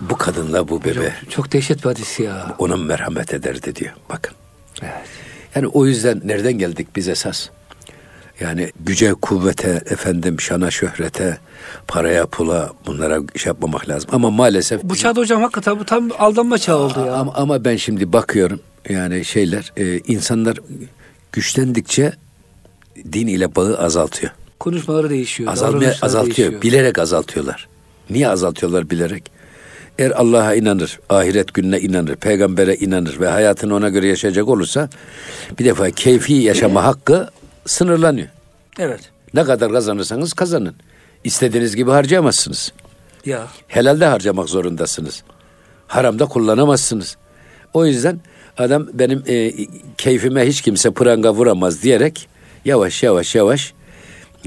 [0.00, 2.54] bu kadınla bu bebe Çok, çok dehşet bir hadis ya.
[2.58, 3.92] ona merhamet ederdi diyor.
[4.10, 4.34] Bakın.
[4.82, 4.92] Evet.
[5.54, 7.48] Yani o yüzden nereden geldik biz esas?
[8.40, 11.38] Yani güce, kuvvete, efendim şana, şöhrete,
[11.88, 14.10] paraya, pula bunlara şey yapmamak lazım.
[14.12, 17.14] Ama maalesef Bu çağda hocam hakikaten bu tam aldanma çağı oldu ya.
[17.14, 20.58] ama, ama ben şimdi bakıyorum yani şeyler e, insanlar
[21.32, 22.12] güçlendikçe
[23.12, 24.32] din ile bağı azaltıyor.
[24.58, 25.52] Konuşmaları değişiyor.
[25.52, 26.36] Azalmaya azaltıyor.
[26.36, 26.62] değişiyor.
[26.62, 27.68] Bilerek azaltıyorlar.
[28.10, 29.30] Niye azaltıyorlar bilerek?
[29.98, 34.88] Eğer Allah'a inanır, ahiret gününe inanır, peygambere inanır ve hayatını ona göre yaşayacak olursa
[35.58, 37.28] bir defa keyfi yaşama hakkı
[37.68, 38.28] sınırlanıyor.
[38.78, 39.00] Evet.
[39.34, 40.74] Ne kadar kazanırsanız kazanın.
[41.24, 42.72] İstediğiniz gibi harcayamazsınız.
[43.24, 43.46] Ya.
[43.68, 45.22] Helalde harcamak zorundasınız.
[45.86, 47.16] Haramda kullanamazsınız.
[47.74, 48.20] O yüzden
[48.58, 49.52] adam benim e,
[49.98, 52.28] keyfime hiç kimse pranga vuramaz diyerek
[52.64, 53.74] yavaş yavaş yavaş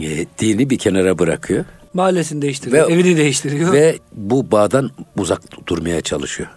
[0.02, 1.66] e, dini bir kenara bırakıyor.
[1.94, 2.90] Mahallesini değiştiriyor.
[2.90, 3.74] Ve- evini değiştiriyor.
[3.74, 6.50] Ve bu bağdan uzak durmaya çalışıyor.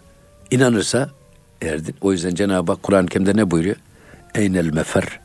[0.50, 1.10] İnanırsa
[1.62, 1.94] erdin.
[2.00, 3.76] O yüzden Cenab-ı Hak Kur'an-ı Kerim'de ne buyuruyor?
[4.34, 5.20] Eynel mefer.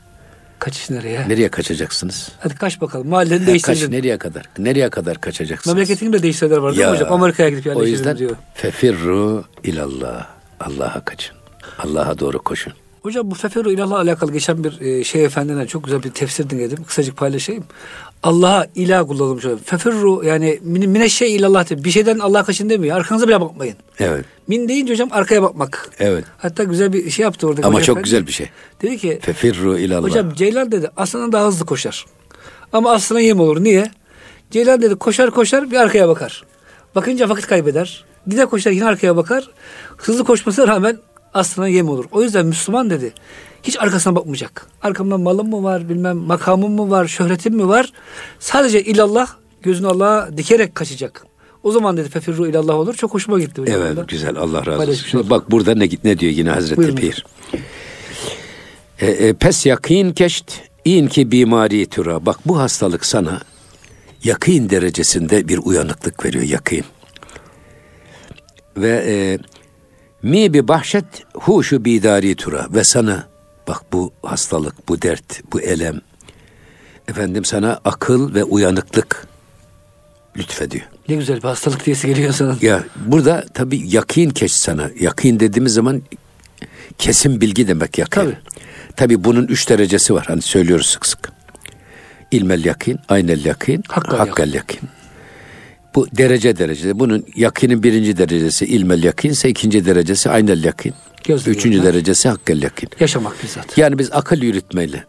[0.60, 1.28] Kaçış nereye?
[1.28, 2.28] Nereye kaçacaksınız?
[2.40, 3.08] Hadi kaç bakalım.
[3.08, 3.92] Mahalleni Kaç, değiştirdin.
[3.92, 4.44] nereye kadar?
[4.58, 5.74] Nereye kadar kaçacaksınız?
[5.76, 7.12] Memleketini de değiştirenler var değil mi hocam?
[7.12, 8.36] Amerika'ya gidip O yerleşelim yüzden diyor.
[8.54, 10.26] fefirru ilallah.
[10.60, 11.36] Allah'a kaçın.
[11.78, 12.72] Allah'a doğru koşun.
[13.02, 16.84] Hocam bu feferu ilahla alakalı geçen bir e, şey efendiden çok güzel bir tefsir dinledim.
[16.84, 17.64] Kısacık paylaşayım.
[18.22, 19.44] Allah'a ilah kullanılmış.
[19.64, 21.84] Feferru yani min, mineşşe ilallah diyor.
[21.84, 22.96] Bir şeyden Allah'a kaçın demiyor.
[22.96, 23.76] Arkanıza bile bakmayın.
[23.98, 24.24] Evet.
[24.48, 25.90] Min deyince hocam arkaya bakmak.
[25.98, 26.24] Evet.
[26.38, 27.66] Hatta güzel bir şey yaptı orada.
[27.66, 28.04] Ama çok efendi.
[28.04, 28.50] güzel bir şey.
[28.82, 30.02] Dedi ki Fefirru ilallah.
[30.02, 32.06] hocam Ceylan dedi aslandan daha hızlı koşar.
[32.72, 33.64] Ama aslana yem olur.
[33.64, 33.90] Niye?
[34.50, 36.44] Ceylan dedi koşar koşar bir arkaya bakar.
[36.94, 38.04] Bakınca vakit kaybeder.
[38.26, 39.50] Gider koşar yine arkaya bakar.
[39.96, 40.98] Hızlı koşmasına rağmen
[41.34, 42.04] aslana yem olur.
[42.12, 43.12] O yüzden Müslüman dedi.
[43.62, 44.66] Hiç arkasına bakmayacak.
[44.82, 47.92] Arkamdan malım mı var, bilmem makamım mı var, şöhretim mi var?
[48.38, 49.28] Sadece ilallah,
[49.62, 51.26] gözünü Allah'a dikerek kaçacak.
[51.62, 52.94] O zaman dedi fefirru ilallah olur.
[52.94, 53.82] Çok hoşuma gitti hocam.
[53.82, 55.06] Evet güzel Allah razı olsun.
[55.10, 56.96] Şimdi bak burada ne ne diyor yine Hazreti Buyurun.
[56.96, 57.26] Pir.
[59.00, 60.52] E, e, pes yakin keşt
[60.84, 62.26] in ki bimari tura.
[62.26, 63.40] Bak bu hastalık sana
[64.24, 66.84] yakın derecesinde bir uyanıklık veriyor yakın.
[68.76, 69.38] Ve e,
[70.22, 71.04] mi bi bahşet
[71.34, 73.28] huşu bidari tura ve sana
[73.68, 76.00] bak bu hastalık, bu dert, bu elem
[77.08, 79.26] efendim sana akıl ve uyanıklık
[80.36, 80.84] lütfediyor.
[81.08, 82.58] Ne güzel bir hastalık diyesi geliyor insanın.
[82.62, 84.90] Ya burada tabii yakin keş sana.
[85.00, 86.02] Yakin dediğimiz zaman
[86.98, 88.20] kesin bilgi demek yakin.
[88.20, 88.38] Tabii.
[88.96, 90.24] Tabii bunun üç derecesi var.
[90.28, 91.32] Hani söylüyoruz sık sık.
[92.30, 94.80] İlmel yakin, aynel yakin, Hakkal hakkal, yakin.
[95.94, 96.98] Bu derece derece.
[96.98, 100.94] Bunun yakinin birinci derecesi ilmel yakin ise ikinci derecesi aynel yakin.
[101.24, 102.88] Gözle Üçüncü derecesi hakkel yakin.
[103.00, 103.78] Yaşamak bizzat.
[103.78, 105.04] Yani biz akıl yürütmeyle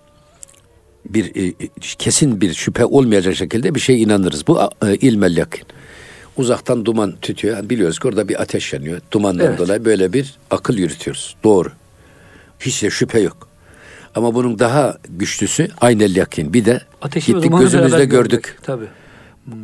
[1.06, 1.54] bir e,
[1.98, 4.48] kesin bir şüphe olmayacak şekilde bir şey inanırız.
[4.48, 5.64] Bu e, ilmel yakin.
[6.38, 7.56] Uzaktan duman tütüyor.
[7.58, 9.02] Yani biliyoruz ki orada bir ateş yanıyor.
[9.12, 9.60] Dumandan Evet.
[9.60, 11.36] dolayı böyle bir akıl yürütüyoruz.
[11.44, 11.70] Doğru.
[12.60, 13.48] Hiç de şüphe yok.
[14.16, 16.54] Ama bunun daha güçlüsü aynel yakin.
[16.54, 18.32] Bir de Ateşi gittik gözümüzle gördük.
[18.44, 18.64] görmek.
[18.64, 18.88] Tabii.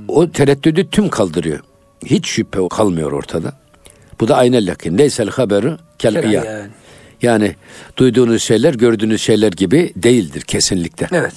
[0.08, 1.60] O tereddüdü tüm kaldırıyor.
[2.06, 3.54] Hiç şüphe kalmıyor ortada.
[4.20, 4.98] Bu da aynel yakin.
[4.98, 6.70] Leysel haberu kel yani.
[7.22, 7.56] Yani
[7.98, 11.08] duyduğunuz şeyler gördüğünüz şeyler gibi değildir kesinlikle.
[11.12, 11.34] Evet.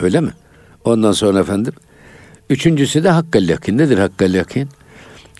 [0.00, 0.30] Öyle mi?
[0.84, 1.72] Ondan sonra efendim
[2.50, 3.78] üçüncüsü de hakkal yakin.
[3.78, 4.68] Nedir hakkal yakin?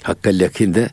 [0.02, 0.90] Hakkal yakin de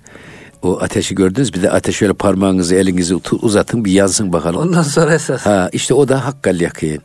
[0.61, 4.61] o ateşi gördünüz bir de ateş şöyle parmağınızı elinizi uzatın bir yansın bakalım.
[4.61, 5.45] Ondan sonra esas.
[5.45, 7.01] Ha işte o da hakkal yakin.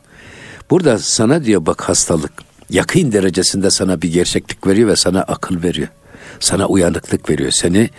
[0.69, 2.31] Burada sana diyor bak hastalık
[2.69, 5.87] yakın derecesinde sana bir gerçeklik veriyor ve sana akıl veriyor.
[6.39, 7.51] Sana uyanıklık veriyor.
[7.51, 7.89] Seni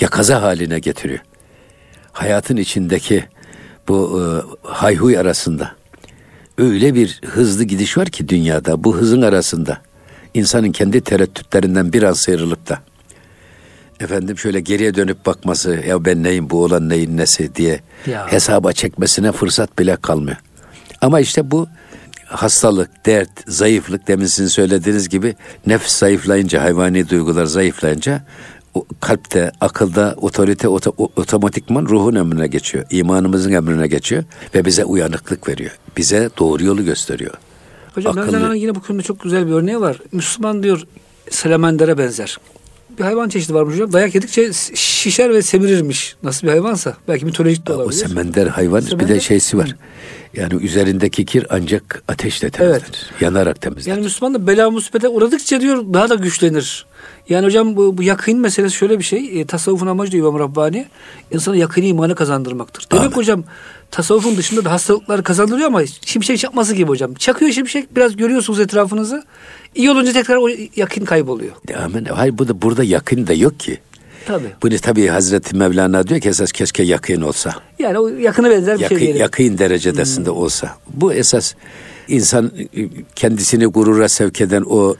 [0.00, 1.20] yakaza haline getiriyor.
[2.12, 3.24] Hayatın içindeki
[3.88, 4.24] bu e,
[4.68, 5.72] hayhuy arasında
[6.58, 9.78] öyle bir hızlı gidiş var ki dünyada bu hızın arasında
[10.34, 12.78] insanın kendi tereddütlerinden bir an sıyrılıp da
[14.00, 18.32] efendim şöyle geriye dönüp bakması ya ben neyim bu olan neyin nesi diye Ya.
[18.32, 20.36] hesaba çekmesine fırsat bile kalmıyor.
[21.00, 21.68] Ama işte bu
[22.26, 28.24] hastalık, dert, zayıflık demin sizin söylediğiniz gibi nefs zayıflayınca, hayvani duygular zayıflayınca
[29.00, 30.68] kalpte, akılda otorite
[31.16, 32.84] otomatikman ruhun emrine geçiyor.
[32.90, 35.70] imanımızın emrine geçiyor ve bize uyanıklık veriyor.
[35.96, 37.34] Bize doğru yolu gösteriyor.
[37.94, 38.56] Hocam Akıllı.
[38.56, 39.98] Yine bu konuda çok güzel bir örneği var.
[40.12, 40.82] Müslüman diyor
[41.30, 42.38] salamandere benzer.
[42.98, 43.92] Bir hayvan çeşidi varmış hocam.
[43.92, 46.16] Dayak yedikçe şişer ve semirirmiş.
[46.22, 46.96] Nasıl bir hayvansa.
[47.08, 47.98] Belki mitolojik de O olabilir.
[48.08, 49.20] semender hayvan bir de Semender.
[49.20, 49.76] şeysi var.
[50.34, 52.82] Yani üzerindeki kir ancak ateşle temizlenir.
[52.82, 53.06] Evet.
[53.20, 53.96] Yanarak temizlenir.
[53.96, 56.86] Yani Müslüman da bela musibete uğradıkça diyor daha da güçlenir.
[57.28, 59.40] Yani hocam bu, bu yakın meselesi şöyle bir şey.
[59.40, 60.86] E, tasavvufun amacı diyor İmam Rabbani.
[61.30, 62.86] insana yakın imanı kazandırmaktır.
[62.92, 63.16] Demek Amin.
[63.16, 63.44] hocam
[63.90, 67.14] tasavvufun dışında da hastalıklar kazandırıyor ama şimşek çakması gibi hocam.
[67.14, 69.24] Çakıyor şimşek biraz görüyorsunuz etrafınızı.
[69.74, 71.52] İyi olunca tekrar o yakın kayboluyor.
[71.84, 72.04] Amin.
[72.04, 73.78] Hayır bu da burada yakın da yok ki.
[74.26, 74.48] Tabii.
[74.62, 77.54] Bunu tabii Hazreti Mevlana diyor ki esas keşke yakın olsa.
[77.78, 79.20] Yani o yakını benzer bir yakın, şey diyelim.
[79.20, 80.36] Yakın derecesinde hmm.
[80.36, 80.76] olsa.
[80.94, 81.54] Bu esas
[82.08, 84.96] insan e, kendisini gurura sevk eden o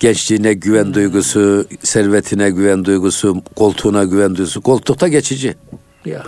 [0.00, 0.94] gençliğine güven hmm.
[0.94, 4.60] duygusu, servetine güven duygusu, koltuğuna güven duygusu.
[4.60, 5.54] Koltukta geçici.
[6.04, 6.22] Ya.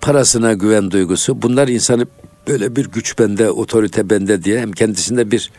[0.00, 1.42] Parasına güven duygusu.
[1.42, 2.06] Bunlar insanı
[2.48, 5.50] böyle bir güç bende, otorite bende diye hem kendisinde bir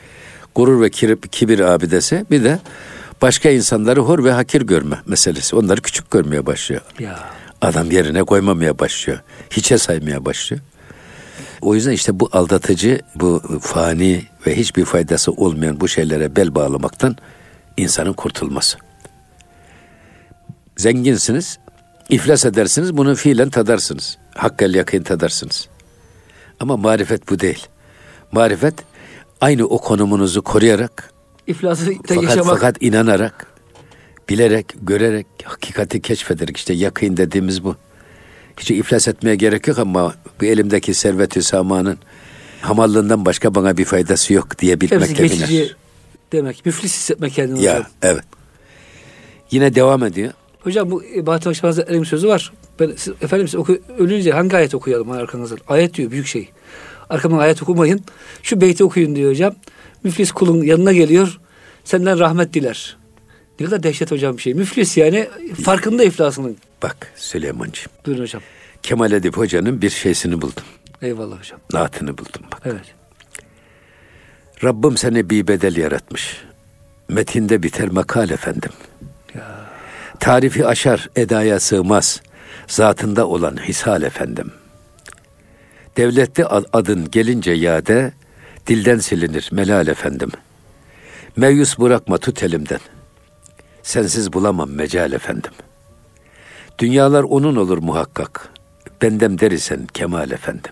[0.55, 2.59] gurur ve kibir, kibir abidesi bir de
[3.21, 5.55] başka insanları hor ve hakir görme meselesi.
[5.55, 6.81] Onları küçük görmeye başlıyor.
[6.99, 7.19] Ya.
[7.61, 9.19] Adam yerine koymamaya başlıyor.
[9.49, 10.61] Hiçe saymaya başlıyor.
[11.63, 17.15] O yüzden işte bu aldatıcı, bu fani ve hiçbir faydası olmayan bu şeylere bel bağlamaktan
[17.77, 18.77] insanın kurtulması.
[20.77, 21.59] Zenginsiniz,
[22.09, 24.17] iflas edersiniz, bunu fiilen tadarsınız.
[24.35, 25.67] Hakkel yakın tadarsınız.
[26.59, 27.67] Ama marifet bu değil.
[28.31, 28.75] Marifet
[29.41, 31.13] aynı o konumunuzu koruyarak
[31.47, 32.53] İflası fakat, yaşamak.
[32.53, 33.47] Fakat inanarak,
[34.29, 37.75] bilerek, görerek, hakikati keşfederek işte yakın dediğimiz bu.
[38.59, 41.97] Hiç iflas etmeye gerek yok ama bu elimdeki servet-i samanın
[42.61, 45.75] hamallığından başka bana bir faydası yok diye bilmek geçici
[46.31, 46.65] demek.
[46.65, 47.63] Müflis hissetmek kendini.
[47.63, 47.91] Ya hocam.
[48.01, 48.23] evet.
[49.51, 50.33] Yine devam ediyor.
[50.59, 52.53] Hocam bu Bahattin Akşam Hazretleri'nin sözü var.
[52.79, 55.55] Ben, siz, efendim siz oku, ölünce hangi ayet okuyalım arkanızda?
[55.67, 56.49] Ayet diyor büyük şey.
[57.09, 58.01] Arkamdan ayet okumayın.
[58.43, 59.55] Şu beyti okuyun diyor hocam.
[60.03, 61.39] Müflis kulun yanına geliyor.
[61.83, 62.97] Senden rahmet diler.
[63.59, 64.53] Ne kadar dehşet hocam bir şey.
[64.53, 65.27] Müflis yani
[65.63, 66.57] farkında iflasının.
[66.83, 67.91] Bak Süleyman'cığım.
[68.05, 68.41] Buyurun hocam.
[68.83, 70.63] Kemal Edip Hoca'nın bir şeysini buldum.
[71.01, 71.59] Eyvallah hocam.
[71.73, 72.61] Naatını buldum bak.
[72.65, 72.95] Evet.
[74.63, 76.41] Rabbim seni bir bedel yaratmış.
[77.09, 78.71] Metinde biter makal efendim.
[79.35, 79.65] Ya.
[80.19, 82.21] Tarifi aşar, edaya sığmaz.
[82.67, 84.51] Zatında olan hisal efendim.
[85.97, 88.13] Devlette adın gelince yade,
[88.67, 90.31] dilden silinir melal efendim.
[91.35, 92.79] Meyus bırakma tut elimden.
[93.83, 95.51] Sensiz bulamam mecal efendim.
[96.79, 98.49] Dünyalar onun olur muhakkak.
[99.01, 100.71] Bendem derisen kemal efendim.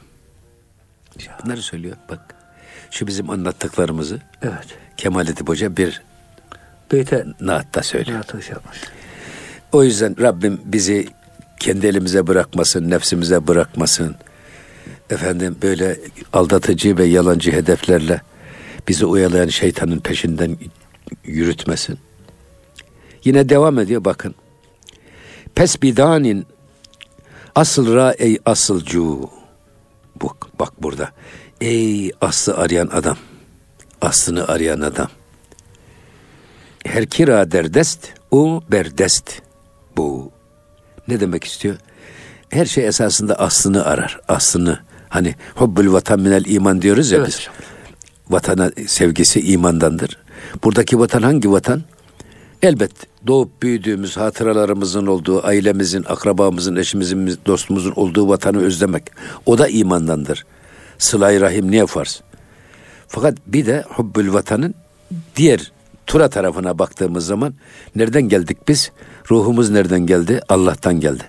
[1.43, 2.35] Bunları söylüyor bak.
[2.91, 4.67] Şu bizim anlattıklarımızı evet.
[4.97, 6.01] Kemal Edip Hoca bir
[6.91, 8.17] Beyte, naatta söylüyor.
[8.17, 8.77] Naatta şey yapmış.
[9.71, 11.07] O yüzden Rabbim bizi
[11.59, 14.15] kendi elimize bırakmasın, nefsimize bırakmasın.
[15.09, 15.99] Efendim böyle
[16.33, 18.21] aldatıcı ve yalancı hedeflerle
[18.87, 20.57] bizi oyalayan şeytanın peşinden
[21.23, 21.99] yürütmesin.
[23.23, 24.35] Yine devam ediyor bakın.
[25.61, 26.45] Pes bidanin
[27.55, 29.29] asıl ra ey asılcu.
[30.23, 31.11] Bak, bak burada.
[31.61, 33.17] Ey aslı arayan adam.
[34.01, 35.07] Aslını arayan adam.
[36.85, 39.41] Her kira derdest, o berdest.
[39.97, 40.31] Bu
[41.07, 41.77] ne demek istiyor?
[42.49, 44.19] Her şey esasında aslını arar.
[44.27, 47.27] Aslını hani hubbül vatan minel iman diyoruz ya evet.
[47.27, 47.47] biz.
[48.29, 50.17] Vatana sevgisi imandandır.
[50.63, 51.83] Buradaki vatan hangi vatan?
[52.61, 52.91] Elbet
[53.27, 59.03] doğup büyüdüğümüz hatıralarımızın olduğu, ailemizin, akrabamızın, eşimizin, dostumuzun olduğu vatanı özlemek.
[59.45, 60.45] O da imandandır.
[60.97, 62.21] Sıla-i Rahim niye farz?
[63.07, 64.75] Fakat bir de hubbül vatanın
[65.35, 65.71] diğer
[66.07, 67.53] tura tarafına baktığımız zaman
[67.95, 68.91] nereden geldik biz?
[69.31, 70.41] Ruhumuz nereden geldi?
[70.49, 71.23] Allah'tan geldi.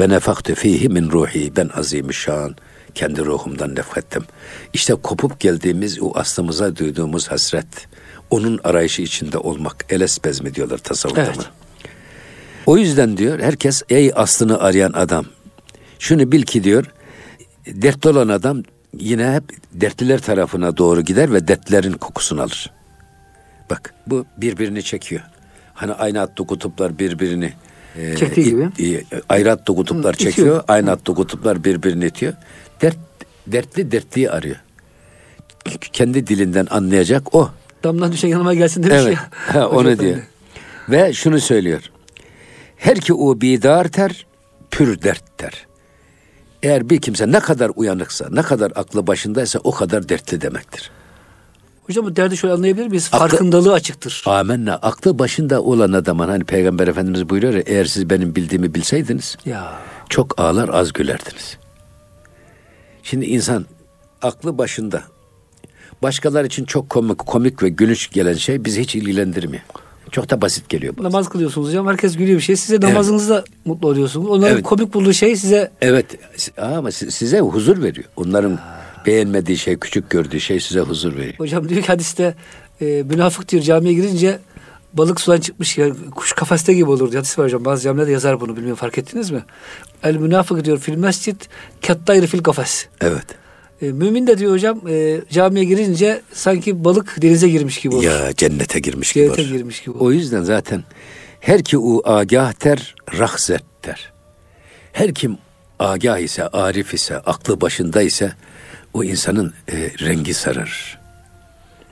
[0.00, 2.56] Ve nefaktu fihi min ruhi ben azim şan
[2.94, 4.24] kendi ruhumdan nefrettim.
[4.72, 7.88] İşte kopup geldiğimiz o aslımıza duyduğumuz hasret,
[8.30, 9.86] onun arayışı içinde olmak.
[9.88, 11.50] Eles bezmi diyorlar tasavvufta evet.
[12.66, 15.24] O yüzden diyor herkes ey aslını arayan adam.
[15.98, 16.84] Şunu bil ki diyor
[17.66, 18.62] dertli olan adam
[18.98, 22.70] yine hep dertliler tarafına doğru gider ve dertlerin kokusunu alır.
[23.70, 25.22] Bak bu birbirini çekiyor.
[25.74, 27.52] Hani aynı atlı kutuplar birbirini
[27.96, 28.62] e, Çektiği gibi.
[28.80, 30.46] E, ayrı atlı kutuplar Hı, çekiyor.
[30.46, 30.64] Itiyor.
[30.68, 32.32] Aynı atlı kutuplar birbirini itiyor.
[32.82, 32.96] Dert,
[33.46, 34.56] dertli dertliyi arıyor.
[35.92, 37.50] Kendi dilinden anlayacak o.
[37.84, 39.14] Damdan düşen yanıma gelsin demiş evet.
[39.16, 39.30] ya.
[39.54, 40.18] Ha, onu diyor.
[40.88, 41.82] Ve şunu söylüyor.
[42.76, 44.26] Her ki o bidar ter,
[44.70, 45.66] pür dert ter.
[46.62, 50.90] Eğer bir kimse ne kadar uyanıksa, ne kadar aklı başındaysa o kadar dertli demektir.
[51.86, 53.08] Hocam bu derdi şöyle anlayabilir miyiz?
[53.12, 54.22] Aklı, Farkındalığı açıktır.
[54.26, 54.74] Amenna.
[54.74, 59.72] Aklı başında olan adamın hani Peygamber Efendimiz buyuruyor ya eğer siz benim bildiğimi bilseydiniz ya.
[60.08, 61.58] çok ağlar az gülerdiniz.
[63.02, 63.66] Şimdi insan
[64.22, 65.02] aklı başında
[66.02, 69.62] başkalar için çok komik, komik ve gülünç gelen şey bizi hiç ilgilendirmiyor.
[70.10, 70.96] Çok da basit geliyor.
[70.96, 71.04] Bazen.
[71.04, 71.86] Namaz kılıyorsunuz hocam.
[71.86, 72.56] Herkes gülüyor bir şey.
[72.56, 73.66] Size namazınızda evet.
[73.66, 74.28] mutlu oluyorsunuz.
[74.28, 74.64] Onların evet.
[74.64, 75.70] komik bulduğu şey size...
[75.80, 76.06] Evet.
[76.58, 78.08] Ama size huzur veriyor.
[78.16, 78.80] Onların ha.
[79.06, 81.38] Beğenmediği şey, küçük gördüğü şey size huzur veriyor.
[81.38, 82.34] Hocam diyor ki hadiste
[82.80, 84.38] e, münafık diyor camiye girince
[84.92, 87.22] balık sudan çıkmış yani kuş kafeste gibi olur diyor.
[87.22, 89.44] Hadis var hocam bazı camilerde yazar bunu bilmiyorum fark ettiniz mi?
[90.02, 91.40] El münafık diyor fil mescid
[91.86, 92.86] kattayr fil kafes.
[93.00, 93.26] Evet.
[93.82, 98.04] E, mümin de diyor hocam e, camiye girince sanki balık denize girmiş gibi olur.
[98.04, 99.50] Ya cennete girmiş gibi Cennete olur.
[99.50, 100.00] girmiş gibi olur.
[100.06, 100.84] O yüzden zaten
[101.40, 104.12] her ki u agah der, rahzet der.
[104.92, 105.38] Her kim
[105.78, 108.32] agah ise, arif ise, aklı başında ise
[108.94, 110.97] o insanın e, rengi sararır.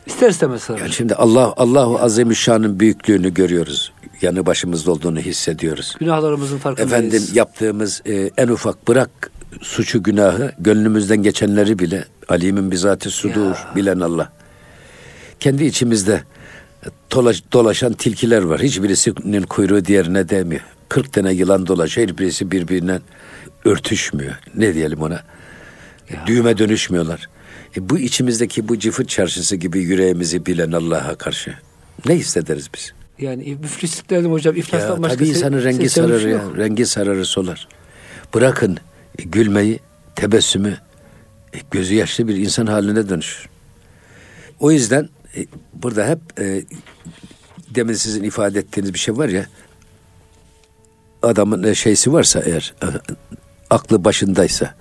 [0.07, 0.79] İster istemez sarar.
[0.79, 3.93] Yani şimdi Allah Allahu Azimüşşan'ın büyüklüğünü görüyoruz.
[4.23, 5.95] Yanı başımızda olduğunu hissediyoruz.
[6.01, 6.93] Günahlarımızın farkındayız.
[6.93, 14.01] Efendim yaptığımız e, en ufak bırak suçu günahı gönlümüzden geçenleri bile alimin bizati sudur bilen
[14.01, 14.33] Allah.
[15.41, 16.23] Kendi içimizde
[17.13, 18.61] dolaş, dolaşan tilkiler var.
[18.63, 20.63] Hiçbirisinin kuyruğu diğerine değmiyor.
[20.89, 22.09] 40 tane yılan dolaşıyor.
[22.09, 23.01] Hiçbirisi birbirinden
[23.65, 24.35] örtüşmüyor.
[24.55, 25.23] Ne diyelim ona?
[26.27, 27.29] Düğüme dönüşmüyorlar.
[27.77, 31.55] E, bu içimizdeki bu cıfır çarşısı gibi yüreğimizi bilen Allah'a karşı
[32.07, 32.93] ne hissederiz biz?
[33.19, 34.57] Yani müflislik dedim hocam.
[34.57, 36.31] iflastan Ya, başka tabii insanın rengi se- sararır ya.
[36.31, 36.57] yok.
[36.59, 37.69] Rengi sararır solar.
[38.35, 38.79] Bırakın
[39.19, 39.81] e, gülmeyi,
[40.15, 40.79] tebessümü
[41.55, 43.49] e, gözü yaşlı bir insan haline dönüşür.
[44.61, 46.65] O yüzden e, burada hep e,
[47.75, 49.47] demin sizin ifade ettiğiniz bir şey var ya
[51.23, 52.87] adamın e, şeysi varsa eğer e,
[53.71, 54.75] aklı başındaysa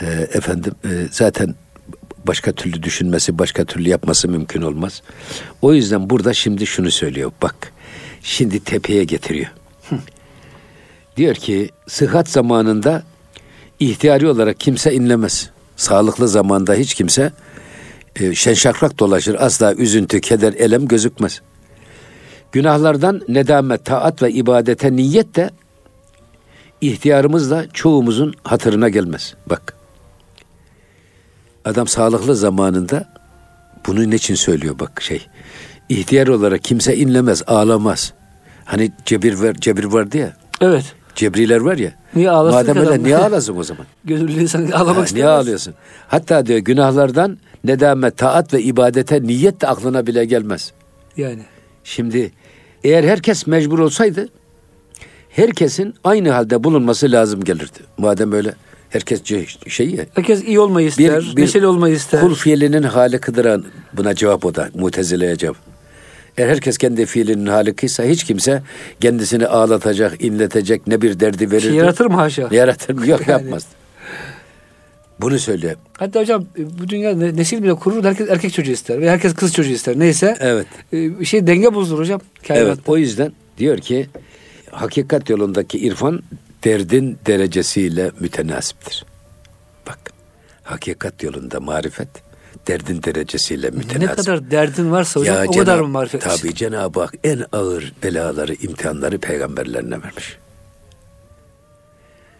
[0.00, 1.54] e, efendim e, zaten
[2.26, 5.02] başka türlü düşünmesi, başka türlü yapması mümkün olmaz.
[5.62, 7.32] O yüzden burada şimdi şunu söylüyor.
[7.42, 7.72] Bak
[8.22, 9.50] şimdi tepeye getiriyor.
[11.16, 13.02] Diyor ki sıhhat zamanında
[13.80, 15.50] ihtiyari olarak kimse inlemez.
[15.76, 17.32] Sağlıklı zamanda hiç kimse
[18.16, 19.36] e, şenşakrak dolaşır.
[19.38, 21.40] Asla üzüntü, keder, elem gözükmez.
[22.52, 25.50] Günahlardan nedamet, taat ve ibadete niyet de
[26.80, 29.34] ihtiyarımızla çoğumuzun hatırına gelmez.
[29.46, 29.77] Bak.
[31.64, 33.04] Adam sağlıklı zamanında
[33.86, 35.26] bunu ne için söylüyor bak şey.
[35.88, 38.12] İhtiyar olarak kimse inlemez, ağlamaz.
[38.64, 40.32] Hani cebir ver, cebir vardı ya.
[40.60, 40.94] Evet.
[41.14, 41.92] Cebriler var ya.
[42.14, 43.86] Niye ağlasın Madem öyle niye ağlasın o zaman?
[44.04, 45.12] Gönüllü insan ağlamak istemez.
[45.12, 45.74] niye ağlıyorsun?
[46.08, 50.72] Hatta diyor günahlardan nedamet, taat ve ibadete niyet de aklına bile gelmez.
[51.16, 51.42] Yani.
[51.84, 52.32] Şimdi
[52.84, 54.28] eğer herkes mecbur olsaydı
[55.30, 57.78] herkesin aynı halde bulunması lazım gelirdi.
[57.98, 58.54] Madem öyle
[58.90, 60.04] herkes ce- şey ya.
[60.14, 62.20] Herkes iyi olmayı ister, Bir- bir neşeli olmayı ister.
[62.20, 65.56] Kul fiilinin halikıdır buna cevap o da Mutezile'ye cevap.
[66.38, 68.62] Eğer herkes kendi fiilinin halikıysa hiç kimse
[69.00, 71.60] kendisini ağlatacak, inletecek ne bir derdi verir.
[71.62, 72.48] Şey yaratır mı haşa?
[72.50, 73.06] Yaratır mı?
[73.08, 73.30] Yok Yani.
[73.42, 73.66] yapmaz.
[75.20, 75.76] Bunu söylüyor.
[75.98, 79.34] Hatta hocam e, bu dünya ne- nesil bile kurur herkes erkek çocuğu ister ve herkes
[79.34, 79.98] kız çocuğu ister.
[79.98, 80.36] Neyse.
[80.40, 80.66] Evet.
[80.92, 82.20] E, Bir şey denge bozulur hocam.
[82.36, 82.48] Evet.
[82.48, 82.92] kainatta.
[82.92, 84.06] O yüzden diyor ki
[84.70, 86.20] hakikat yolundaki irfan
[86.64, 89.04] derdin derecesiyle mütenasiptir.
[89.86, 89.98] Bak.
[90.62, 92.08] Hakikat yolunda marifet
[92.68, 94.16] derdin derecesiyle Ne mütenasip.
[94.16, 96.22] kadar derdin varsa hocam o Cenab- kadar mı marifet?
[96.22, 100.38] Tabii Cenab-ı Hak en ağır belaları, imtihanları peygamberlerine vermiş.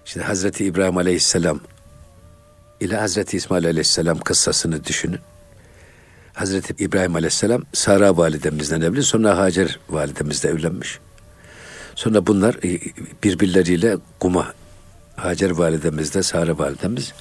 [0.04, 1.61] Şimdi Hazreti İbrahim Aleyhisselam
[2.81, 5.20] ile Hazreti İsmail Aleyhisselam kıssasını düşünün.
[6.35, 10.98] Hazreti İbrahim Aleyhisselam Sara validemizden evli, sonra Hacer validemizle evlenmiş.
[11.98, 12.80] Sonra bunlar e,
[13.24, 14.46] birbirleriyle kuma
[15.16, 17.12] Hacer validemizle Sara validemiz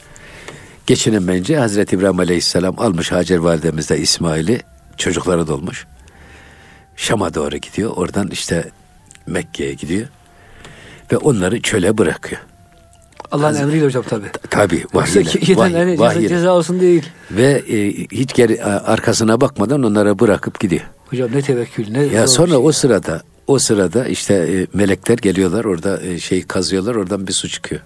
[0.87, 4.61] geçinemeyince Hazreti İbrahim Aleyhisselam almış Hacer validemizle İsmail'i
[4.97, 5.85] çocukları dolmuş.
[6.95, 7.91] Şam'a doğru gidiyor.
[7.95, 8.69] Oradan işte
[9.27, 10.07] Mekke'ye gidiyor.
[11.11, 12.41] Ve onları çöle bırakıyor.
[13.31, 14.03] Allah'ın emriyle hocam.
[14.49, 15.23] Tabii Yoksa vahiyle.
[15.23, 17.03] ki- vahiy, ceza, olsun değil.
[17.31, 20.81] Ve e, hiç geri arkasına bakmadan onlara bırakıp gidiyor.
[21.05, 22.73] Hocam ne tevekkül ne Ya sonra şey o ya.
[22.73, 27.81] sırada o sırada işte e, melekler geliyorlar orada e, şey kazıyorlar oradan bir su çıkıyor.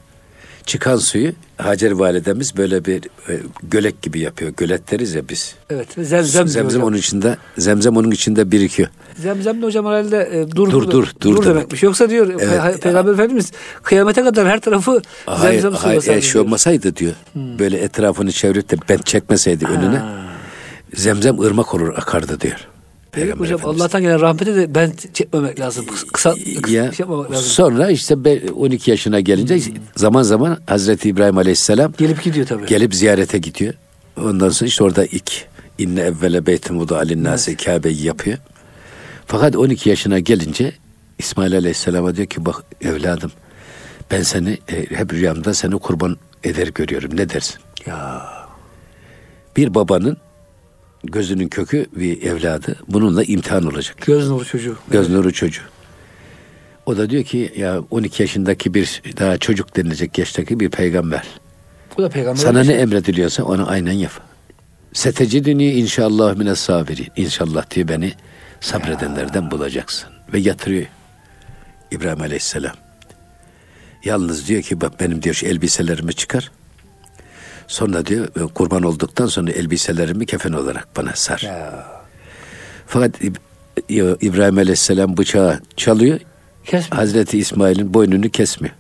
[0.66, 4.52] Çıkan suyu Hacer validemiz böyle bir e, gölek gibi yapıyor.
[4.58, 5.56] Gölet deriz ya biz.
[5.70, 8.90] Evet zemzem Zemzem onun içinde zemzem onun içinde birikiyor.
[9.18, 11.46] Zemzem de hocam herhalde e, dur Dur, dur, dur demek.
[11.46, 11.84] demekmiş.
[11.84, 12.42] Yoksa diyor Evet.
[12.50, 13.52] Pe- Peygamber Efendimiz
[13.84, 17.14] kıyamete kadar her tarafı Hayır, zemzem hayır suyu eğer şey olmasaydı diyor.
[17.36, 20.02] Böyle etrafını çevirip de ben çekmeseydi önüne
[20.96, 22.68] zemzem ırmak olur akardı diyor.
[23.12, 23.82] Peki hocam Efendimiz.
[23.82, 25.86] Allah'tan gelen rahmete de ben çekmemek lazım.
[25.86, 26.30] Kısa, kısa
[26.72, 27.46] ya, şey yapmamak lazım.
[27.46, 29.60] sonra işte be- 12 yaşına gelince
[29.96, 32.66] zaman zaman Hazreti İbrahim Aleyhisselam Gelip gidiyor tabii.
[32.66, 33.74] gelip ziyarete gidiyor.
[34.22, 35.46] Ondan sonra işte orada ilk
[35.78, 38.38] inne evvele beytin vudu alinnâsi Kabe'yi yapıyor.
[39.26, 40.72] Fakat 12 yaşına gelince
[41.20, 43.32] İsmail Aleyhisselam'a diyor ki bak evladım
[44.12, 47.56] ben seni e, hep rüyamda seni kurban eder görüyorum ne dersin?
[47.86, 48.22] Ya
[49.58, 50.18] Bir babanın
[51.04, 53.98] gözünün kökü bir evladı bununla imtihan olacak.
[54.06, 54.78] göz nuru çocuğu.
[54.92, 55.64] Göz nuru çocuğu.
[56.86, 61.28] O da diyor ki ya 12 yaşındaki bir daha çocuk denilecek yaştaki bir peygamber.
[61.98, 62.42] Bu da peygamber.
[62.42, 64.12] Sana ne emrediliyorsa onu aynen yap.
[64.94, 67.08] Setecidini inşallah mine sabirin.
[67.16, 68.14] İnşallah diye beni
[68.60, 70.10] sabredenlerden bulacaksın.
[70.34, 70.86] Ve yatırıyor
[71.92, 72.76] İbrahim Aleyhisselam.
[74.04, 76.52] Yalnız diyor ki bak benim diyor şu elbiselerimi çıkar.
[77.68, 81.40] Sonra diyor kurban olduktan sonra elbiselerimi kefen olarak bana sar.
[81.40, 81.86] Ya.
[82.88, 83.12] Fakat
[84.22, 86.20] İbrahim Aleyhisselam bıçağı çalıyor.
[86.66, 86.96] Kesmiyor.
[87.04, 88.76] Hazreti İsmail'in boynunu kesmiyor.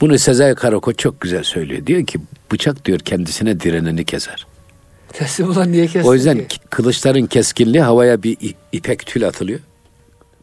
[0.00, 1.86] Bunu Sezai Karako çok güzel söylüyor.
[1.86, 2.18] Diyor ki
[2.52, 4.46] bıçak diyor kendisine direneni keser.
[5.12, 6.58] Teslim olan niye kestin O yüzden ki?
[6.70, 8.36] kılıçların keskinliği havaya bir
[8.72, 9.60] ipek tül atılıyor.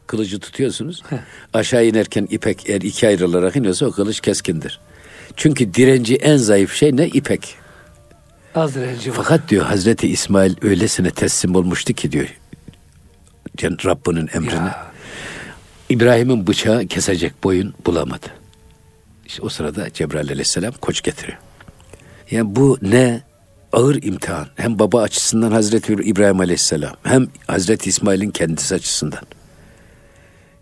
[0.08, 1.04] Kılıcı tutuyorsunuz.
[1.54, 4.80] Aşağı inerken ipek eğer iki ayrılarak iniyorsa o kılıç keskindir.
[5.36, 7.08] Çünkü direnci en zayıf şey ne?
[7.08, 7.56] İpek.
[8.56, 9.16] Az direnci var.
[9.16, 12.28] Fakat diyor Hazreti İsmail öylesine teslim olmuştu ki diyor.
[13.64, 14.56] Rabbinin emrine.
[14.56, 14.92] Ya.
[15.90, 18.26] İbrahim'in bıçağı kesecek boyun bulamadı.
[19.26, 21.38] İşte o sırada Cebrail aleyhisselam koç getiriyor.
[22.32, 23.22] Yani bu ne?
[23.72, 24.48] Ağır imtihan.
[24.56, 29.22] Hem baba açısından Hazreti İbrahim aleyhisselam hem Hazreti İsmail'in kendisi açısından.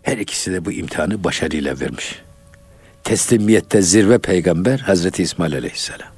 [0.02, 2.22] Her ikisi de bu imtihanı başarıyla vermiş.
[3.04, 6.08] Teslimiyette zirve peygamber Hazreti İsmail aleyhisselam.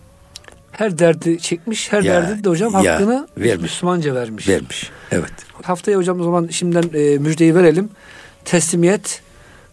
[0.79, 3.63] Her derdi çekmiş, her Ya, derdi de hocam ya, hakkını vermiş.
[3.63, 4.49] Müslümanca vermiş.
[4.49, 4.91] Vermiş.
[5.11, 5.33] Evet.
[5.63, 7.89] Haftaya hocam o zaman şimdiden e, müjdeyi verelim.
[8.45, 9.21] Teslimiyet,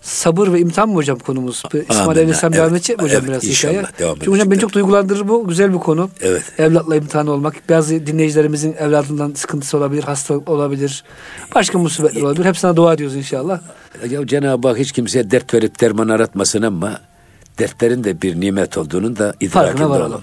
[0.02, 1.64] sabır ve imtihan mı hocam konumuz?
[1.90, 2.08] İsmail.
[2.10, 2.78] Aleyhisselam devam Evet.
[2.78, 4.00] edecek mi hocam Evet, biraz inşallah hikaye?
[4.00, 5.48] devam Çünkü hocam beni çok duygulandırır bu.
[5.48, 6.10] Güzel bir konu.
[6.22, 6.44] Evet.
[6.58, 7.70] Evlatla imtihan olmak.
[7.70, 11.04] Bazı dinleyicilerimizin evladından sıkıntısı olabilir, hastalık olabilir.
[11.56, 12.46] Başka musibetler olabilir.
[12.46, 13.60] Hepsine dua ediyoruz inşallah.
[14.10, 17.00] Ya Cenab-ı Hak hiç kimseye dert verip derman aratmasın ama
[17.60, 20.22] dertlerin de bir nimet olduğunun da idrakinde olalım.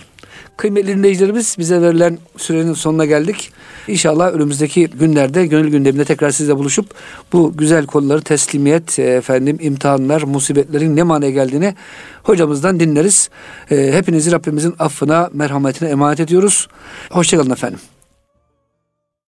[0.58, 3.52] Kıymetli dinleyicilerimiz bize verilen sürenin sonuna geldik.
[3.88, 6.86] İnşallah önümüzdeki günlerde gönül gündeminde tekrar sizle buluşup
[7.32, 11.74] bu güzel konuları teslimiyet, e, efendim imtihanlar, musibetlerin ne manaya geldiğini
[12.22, 13.30] hocamızdan dinleriz.
[13.70, 16.68] E, Hepinizi Rabbimizin affına, merhametine emanet ediyoruz.
[17.10, 17.80] Hoşçakalın efendim.